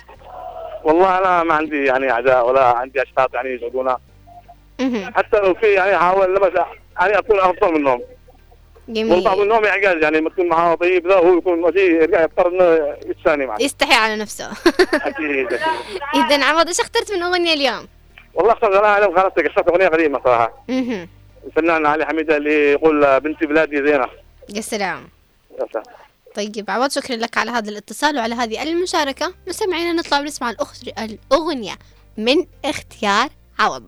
والله 0.83 1.17
أنا 1.17 1.43
ما 1.43 1.53
عندي 1.53 1.85
يعني 1.85 2.11
اعداء 2.11 2.47
ولا 2.47 2.63
عندي 2.63 3.03
أشخاص 3.03 3.29
يعني 3.33 3.49
يزعجونا. 3.49 3.97
حتى 5.15 5.37
لو 5.37 5.53
في 5.53 5.73
يعني 5.73 5.95
احاول 5.95 6.35
لما 6.35 6.65
يعني 6.99 7.17
أكون 7.17 7.39
أفضل 7.39 7.73
منهم. 7.73 8.01
جميل. 8.89 9.13
والبعض 9.13 9.37
منهم 9.37 9.65
يعجز 9.65 10.03
يعني 10.03 10.17
لما 10.17 10.29
تكون 10.29 10.47
معاه 10.47 10.75
طيب 10.75 11.07
ذا 11.07 11.15
هو 11.15 11.37
يكون 11.37 11.63
وجيه 11.63 12.01
يرجع 12.01 12.21
يضطر 12.21 12.47
إنه 12.47 12.95
يتساني 13.05 13.45
معك 13.45 13.61
يستحي 13.61 13.93
على 13.93 14.15
نفسه. 14.15 14.51
أكيد 14.93 15.53
أكيد. 15.53 15.59
إذا 16.25 16.45
عوض 16.45 16.67
إيش 16.67 16.79
اخترت 16.79 17.11
من 17.11 17.23
أغنية 17.23 17.53
اليوم؟ 17.53 17.87
والله 18.33 18.53
اخترت 18.53 18.75
أنا 18.75 18.97
أنا 18.97 19.07
وخالتك 19.07 19.45
اخترت 19.45 19.67
أغنية 19.67 19.87
قديمه 19.87 20.21
صراحة. 20.23 20.63
مهم. 20.69 21.09
الفنان 21.47 21.85
علي 21.85 22.05
حميده 22.05 22.37
اللي 22.37 22.71
يقول 22.71 23.19
بنتي 23.19 23.45
بلادي 23.45 23.87
زينة. 23.87 24.07
يا 24.55 24.61
سلام. 24.61 25.09
يا 25.59 25.65
سلام. 25.73 25.85
طيب 26.35 26.65
عوض 26.69 26.91
شكرا 26.91 27.15
لك 27.15 27.37
على 27.37 27.51
هذا 27.51 27.69
الاتصال 27.69 28.17
وعلى 28.17 28.35
هذه 28.35 28.63
المشاركة. 28.63 29.33
مستمعينا 29.47 29.93
نطلع 29.93 30.19
ونسمع 30.19 30.53
الأغنية 30.99 31.73
من 32.17 32.45
اختيار 32.65 33.29
عوض. 33.59 33.83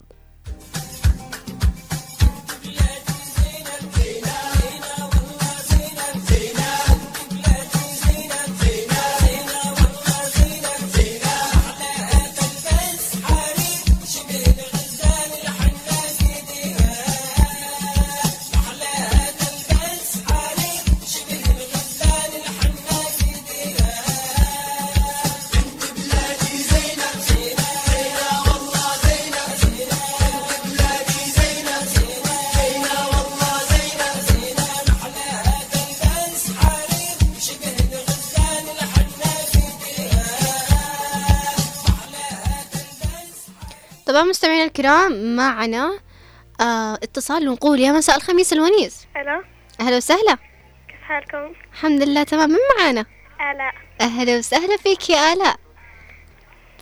طبعا 44.13 44.23
مستمعينا 44.23 44.63
الكرام 44.63 45.35
معنا 45.35 45.99
آه 46.61 46.93
اتصال 46.93 47.49
ونقول 47.49 47.79
يا 47.79 47.91
مساء 47.91 48.15
الخميس 48.17 48.53
الونيس. 48.53 49.07
ألو. 49.17 49.43
أهلا 49.81 49.97
وسهلا. 49.97 50.37
كيف 50.87 51.01
حالكم؟ 51.07 51.53
الحمد 51.73 52.01
لله 52.03 52.23
تمام. 52.23 52.49
من 52.49 52.57
معانا؟ 52.79 53.05
آلاء. 53.41 53.73
أهلا 54.01 54.37
وسهلا 54.37 54.77
فيك 54.77 55.09
يا 55.09 55.33
آلاء. 55.33 55.55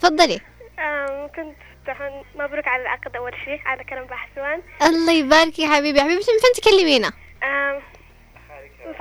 تفضلي. 0.01 0.41
آم، 0.79 1.27
كنت 1.27 1.55
طبعا 1.87 2.23
مبروك 2.35 2.67
على 2.67 2.81
العقد 2.81 3.15
أول 3.15 3.31
شيء 3.45 3.59
على 3.65 3.83
كرم 3.83 4.05
بحسوان 4.05 4.61
الله 4.81 5.13
يبارك 5.13 5.59
يا 5.59 5.67
حبيبي. 5.67 6.01
حبيبتي 6.01 6.31
من 6.31 6.39
فين 6.39 6.63
تكلمينا؟ 6.63 7.07
آم، 7.43 7.81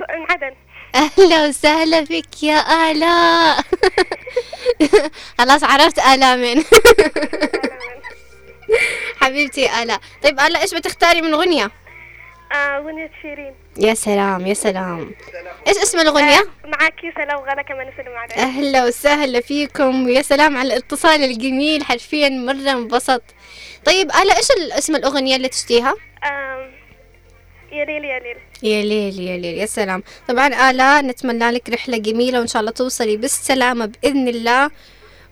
من 0.09 0.31
عدن. 0.31 0.55
أهلا 0.95 1.47
وسهلا 1.47 2.05
فيك 2.05 2.43
يا 2.43 2.91
آلاء. 2.91 3.61
خلاص 5.39 5.63
عرفت 5.63 5.99
آلاء 5.99 6.37
من. 6.37 6.63
حبيبتي 9.31 9.61
يا 9.61 9.83
آلاء 9.83 9.99
طيب 10.23 10.39
آلاء 10.39 10.61
إيش 10.61 10.73
بتختاري 10.73 11.21
من 11.21 11.33
أغنية 11.33 11.71
آه، 12.51 13.09
شيرين. 13.21 13.53
يا 13.77 13.93
سلام 13.93 14.47
يا 14.47 14.53
سلام. 14.53 15.11
إيش 15.67 15.77
اسم 15.77 15.99
الاغنيه 15.99 16.39
آه، 16.39 16.67
معاكي 16.67 17.11
سلا 17.15 17.35
وغلا 17.35 17.61
كمان 17.61 17.87
نسلم 17.87 18.17
عليك 18.17 18.37
أهلا 18.37 18.85
وسهلا 18.85 19.41
فيكم 19.41 20.05
ويا 20.05 20.21
سلام 20.21 20.57
على 20.57 20.67
الاتصال 20.67 21.23
الجميل 21.23 21.83
حرفيا 21.83 22.29
مرة 22.29 22.71
انبسط. 22.71 23.21
طيب 23.85 24.11
آلا 24.11 24.37
إيش 24.37 24.47
اسم 24.51 24.95
الأغنية 24.95 25.35
اللي 25.35 25.47
تشتيها؟ 25.47 25.93
يا 27.71 27.85
ليل 27.85 28.05
يا 28.05 28.19
ليل 28.19 28.37
يا 28.63 28.81
ليل 28.83 29.19
يا 29.19 29.37
ليل 29.37 29.57
يا 29.57 29.65
سلام. 29.65 30.03
طبعا 30.27 30.69
آلاء 30.69 31.01
نتمنى 31.05 31.51
لك 31.51 31.69
رحلة 31.69 31.97
جميلة 31.97 32.39
وإن 32.39 32.47
شاء 32.47 32.59
الله 32.59 32.71
توصلي 32.71 33.17
بالسلامة 33.17 33.85
بإذن 33.85 34.27
الله. 34.27 34.71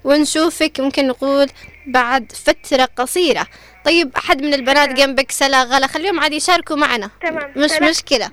ونشوفك 0.04 0.80
ممكن 0.80 1.08
نقول 1.08 1.47
بعد 1.88 2.32
فترة 2.32 2.89
قصيرة. 2.97 3.47
طيب 3.86 4.12
أحد 4.18 4.42
من 4.42 4.54
البنات 4.54 4.90
جنبك 4.90 5.32
سلا 5.32 5.64
غلا 5.64 5.88
خليهم 5.88 6.20
عادي 6.20 6.36
يشاركوا 6.36 6.76
معنا. 6.76 7.10
تمام. 7.22 7.54
مش 7.56 7.70
سلا. 7.70 7.90
مشكلة. 7.90 8.32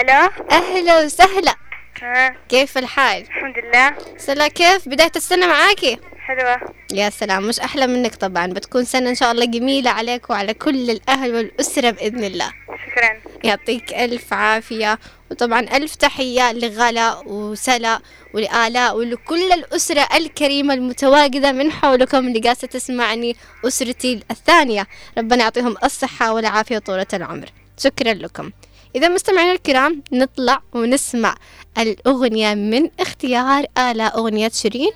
ألو؟ 0.00 0.30
أهلا 0.50 1.04
وسهلا. 1.04 1.54
ها. 2.02 2.36
كيف 2.48 2.78
الحال؟ 2.78 3.22
الحمد 3.22 3.54
لله. 3.58 3.94
سلا 4.16 4.48
كيف؟ 4.48 4.88
بداية 4.88 5.12
السنة 5.16 5.46
معاكي؟ 5.46 5.98
حلوة. 6.26 6.60
يا 6.92 7.10
سلام 7.10 7.42
مش 7.48 7.60
أحلى 7.60 7.86
منك 7.86 8.14
طبعا. 8.14 8.46
بتكون 8.46 8.84
سنة 8.84 9.10
إن 9.10 9.14
شاء 9.14 9.32
الله 9.32 9.44
جميلة 9.46 9.90
عليك 9.90 10.30
وعلى 10.30 10.54
كل 10.54 10.90
الأهل 10.90 11.34
والأسرة 11.34 11.90
بإذن 11.90 12.24
الله. 12.24 12.52
شكرا. 12.66 13.20
يعطيك 13.44 13.94
ألف 13.94 14.32
عافية. 14.32 14.98
وطبعا 15.30 15.60
ألف 15.60 15.94
تحية 15.94 16.52
لغلا 16.52 17.18
وسلا 17.26 18.00
ولآلاء 18.34 18.96
ولكل 18.96 19.52
الأسرة 19.52 20.08
الكريمة 20.14 20.74
المتواجدة 20.74 21.52
من 21.52 21.72
حولكم 21.72 22.28
اللي 22.28 22.40
قاسة 22.40 22.66
تسمعني 22.66 23.36
أسرتي 23.64 24.20
الثانية. 24.30 24.86
ربنا 25.18 25.42
يعطيهم 25.42 25.76
الصحة 25.84 26.32
والعافية 26.32 26.76
وطولة 26.76 27.06
العمر. 27.12 27.48
شكرا 27.78 28.14
لكم. 28.14 28.50
إذا 28.96 29.08
مستمعينا 29.08 29.52
الكرام 29.52 30.02
نطلع 30.12 30.62
ونسمع 30.72 31.34
الأغنية 31.78 32.54
من 32.54 32.90
اختيار 33.00 33.66
آلاء 33.78 34.18
أغنية 34.18 34.48
شيرين 34.48 34.90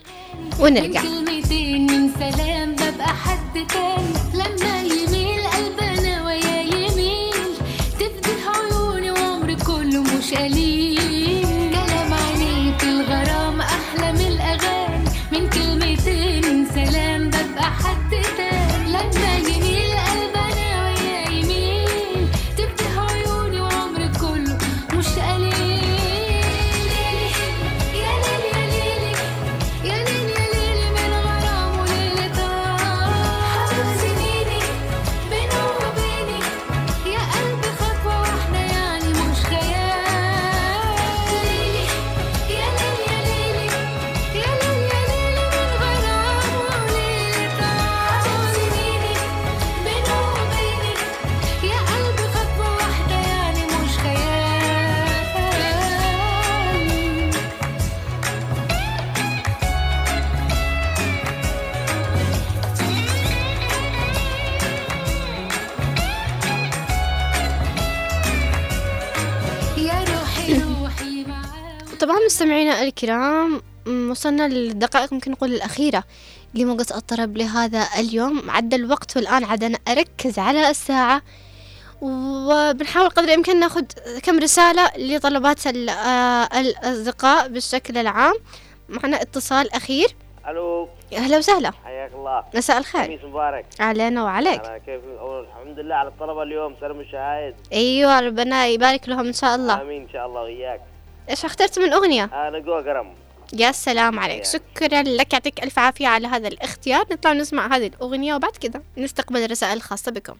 ونرجع. 0.60 1.02
كلمتين 1.02 1.86
من 1.86 2.10
سلام 2.14 2.72
ببقى 2.72 3.08
حد 3.08 3.66
تاني. 3.68 4.09
الكرام 73.04 73.62
وصلنا 74.10 74.48
للدقائق 74.48 75.12
ممكن 75.12 75.30
نقول 75.30 75.54
الأخيرة 75.54 76.04
لموجة 76.54 76.86
الطرب 76.96 77.36
لهذا 77.36 77.86
اليوم. 77.98 78.50
عدى 78.50 78.76
الوقت 78.76 79.16
والآن 79.16 79.44
عاد 79.44 79.64
أنا 79.64 79.78
أركز 79.88 80.38
على 80.38 80.70
الساعة 80.70 81.22
وبنحاول 82.00 83.08
قدر 83.08 83.28
الإمكان 83.28 83.60
نأخذ 83.60 83.84
كم 84.22 84.38
رسالة 84.38 84.90
لطلبات 84.96 85.66
ال- 85.66 85.88
آه، 85.88 86.60
الأصدقاء 86.60 87.48
بالشكل 87.48 87.98
العام. 87.98 88.34
معنا 88.88 89.22
اتصال 89.22 89.72
أخير. 89.72 90.08
ألو. 90.48 90.88
أهلا 91.12 91.38
وسهلا. 91.38 91.72
حياك 91.84 92.10
الله. 92.14 92.44
مساء 92.54 92.78
الخير. 92.78 93.04
خميس 93.04 93.20
مبارك. 93.24 93.66
علينا 93.80 94.24
وعليك. 94.24 94.64
أنا 94.64 94.78
كيف؟ 94.78 95.00
الحمد 95.04 95.78
لله 95.78 95.94
على 95.94 96.08
الطلبه 96.08 96.42
اليوم 96.42 96.76
سلام 96.80 97.00
الشهايد. 97.00 97.54
أيوة 97.72 98.20
ربنا 98.20 98.66
يبارك 98.66 99.08
لهم 99.08 99.26
إن 99.26 99.32
شاء 99.32 99.54
الله. 99.54 99.82
آمين 99.82 100.02
إن 100.02 100.08
شاء 100.12 100.26
الله 100.26 100.40
وياك 100.42 100.80
إيش 101.30 101.44
اخترت 101.44 101.78
من 101.78 101.92
أغنية؟ 101.92 102.24
أنا 102.24 102.58
جوا 102.58 102.80
قرم. 102.80 103.14
يا 103.52 103.72
سلام 103.72 104.18
عليك. 104.18 104.44
شكرا 104.44 105.02
لك. 105.02 105.32
يعطيك 105.32 105.62
ألف 105.62 105.78
عافية 105.78 106.08
على 106.08 106.28
هذا 106.28 106.48
الاختيار. 106.48 107.06
نطلع 107.12 107.32
نسمع 107.32 107.76
هذه 107.76 107.86
الأغنية 107.86 108.34
وبعد 108.34 108.52
كذا 108.52 108.82
نستقبل 108.96 109.44
الرسائل 109.44 109.76
الخاصة 109.76 110.12
بكم. 110.12 110.36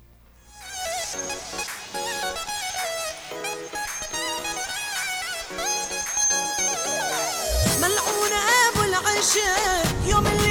ملعون 7.81 8.33
أبو 8.69 8.83
العشاء 8.83 9.87
يوم 10.07 10.27
اللي 10.27 10.50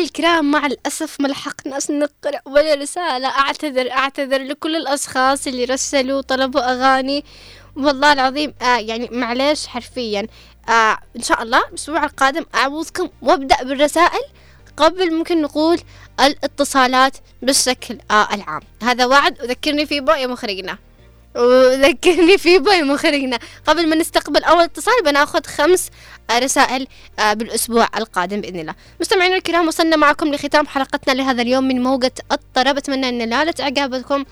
الكرام 0.00 0.50
مع 0.50 0.66
الأسف 0.66 1.20
ما 1.20 1.28
لحقناش 1.28 1.90
نقرأ 1.90 2.40
ولا 2.46 2.74
رسالة. 2.74 3.28
أعتذر 3.28 3.90
أعتذر 3.90 4.42
لكل 4.42 4.76
الأشخاص 4.76 5.46
اللي 5.46 5.64
رسلوا 5.64 6.20
طلبوا 6.20 6.72
أغاني. 6.72 7.24
والله 7.76 8.12
العظيم 8.12 8.54
آه 8.62 8.78
يعني 8.78 9.08
معلش 9.12 9.66
حرفيا. 9.66 10.26
آه 10.68 10.98
إن 11.16 11.22
شاء 11.22 11.42
الله 11.42 11.62
الأسبوع 11.68 12.04
القادم 12.04 12.44
أعوضكم 12.54 13.08
وأبدأ 13.22 13.62
بالرسائل 13.62 14.22
قبل 14.76 15.12
ممكن 15.14 15.42
نقول 15.42 15.80
الاتصالات 16.20 17.16
بالشكل 17.42 17.98
آه 18.10 18.34
العام. 18.34 18.60
هذا 18.82 19.06
وعد. 19.06 19.42
وذكرني 19.42 19.86
فيه 19.86 20.00
بو 20.00 20.12
يا 20.12 20.26
مخرجنا. 20.26 20.78
وذكرني 21.36 22.38
فيه 22.38 22.58
باي 22.58 22.82
مخرجنا. 22.82 23.38
قبل 23.66 23.88
ما 23.88 23.96
نستقبل 23.96 24.44
أول 24.44 24.62
اتصال 24.62 24.94
بناخذ 25.04 25.46
خمس 25.46 25.90
رسائل 26.32 26.86
آه، 27.18 27.32
بالأسبوع 27.32 27.88
القادم 27.96 28.40
بإذن 28.40 28.60
الله. 28.60 28.74
مستمعينا 29.00 29.36
الكرام 29.36 29.68
وصلنا 29.68 29.96
معكم 29.96 30.28
لختام 30.28 30.66
حلقتنا 30.66 31.12
لهذا 31.12 31.42
اليوم 31.42 31.64
من 31.64 31.82
موجة 31.82 32.12
الطرب. 32.32 32.76
أتمنى 32.76 33.08
أن 33.08 33.28
نالت 33.28 33.60
إعجابكم 33.60 34.24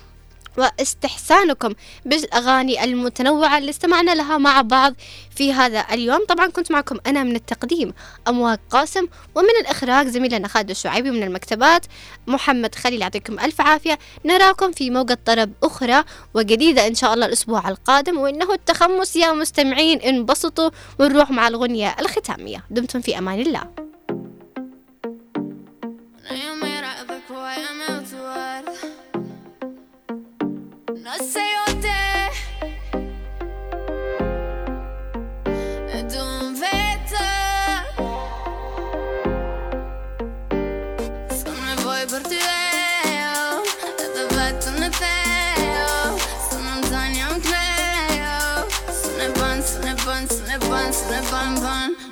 واستحسانكم 0.56 1.74
بالأغاني 2.04 2.84
المتنوعة 2.84 3.58
اللي 3.58 3.70
استمعنا 3.70 4.14
لها 4.14 4.38
مع 4.38 4.62
بعض 4.62 4.94
في 5.36 5.52
هذا 5.52 5.84
اليوم. 5.92 6.24
طبعا 6.28 6.46
كنت 6.46 6.72
معكم 6.72 6.98
أنا 7.06 7.22
من 7.22 7.36
التقديم 7.36 7.94
أمواج 8.28 8.58
قاسم 8.70 9.06
ومن 9.34 9.50
الإخراج 9.60 10.06
زميلنا 10.08 10.48
خالد 10.48 10.70
الشعيبي 10.70 11.10
من 11.10 11.22
المكتبات 11.22 11.86
محمد 12.26 12.74
خليل 12.74 13.00
يعطيكم 13.00 13.40
ألف 13.40 13.60
عافية. 13.60 13.98
نراكم 14.24 14.72
في 14.72 14.90
موجة 14.90 15.18
طرب 15.24 15.52
أخرى 15.62 16.04
وجديدة 16.34 16.86
إن 16.86 16.94
شاء 16.94 17.14
الله 17.14 17.26
الأسبوع 17.26 17.68
القادم 17.68 18.18
وإنه 18.18 18.52
التخمس 18.52 19.16
يا 19.16 19.32
مستمعين 19.32 20.00
انبسطوا 20.00 20.70
ونروح 20.98 21.30
مع 21.30 21.48
الغنية 21.48 21.96
الختامية. 22.00 22.64
دمتم 22.70 23.00
في 23.00 23.18
أمان 23.18 23.40
الله. 23.40 23.89
I 31.12 31.18
say 31.18 31.50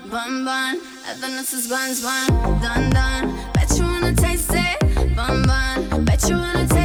Bun, 0.09 0.43
bun, 0.43 0.65
buns, 1.69 2.63
dun, 2.63 2.91
dun. 2.91 3.53
Bet 3.53 3.77
you 3.77 3.85
wanna 3.85 4.15
taste 4.15 4.51
it, 4.55 5.15
bun, 5.15 5.43
bun. 5.43 6.05
Bet 6.07 6.27
you 6.29 6.37
wanna 6.37 6.61
taste 6.61 6.73
it. 6.73 6.78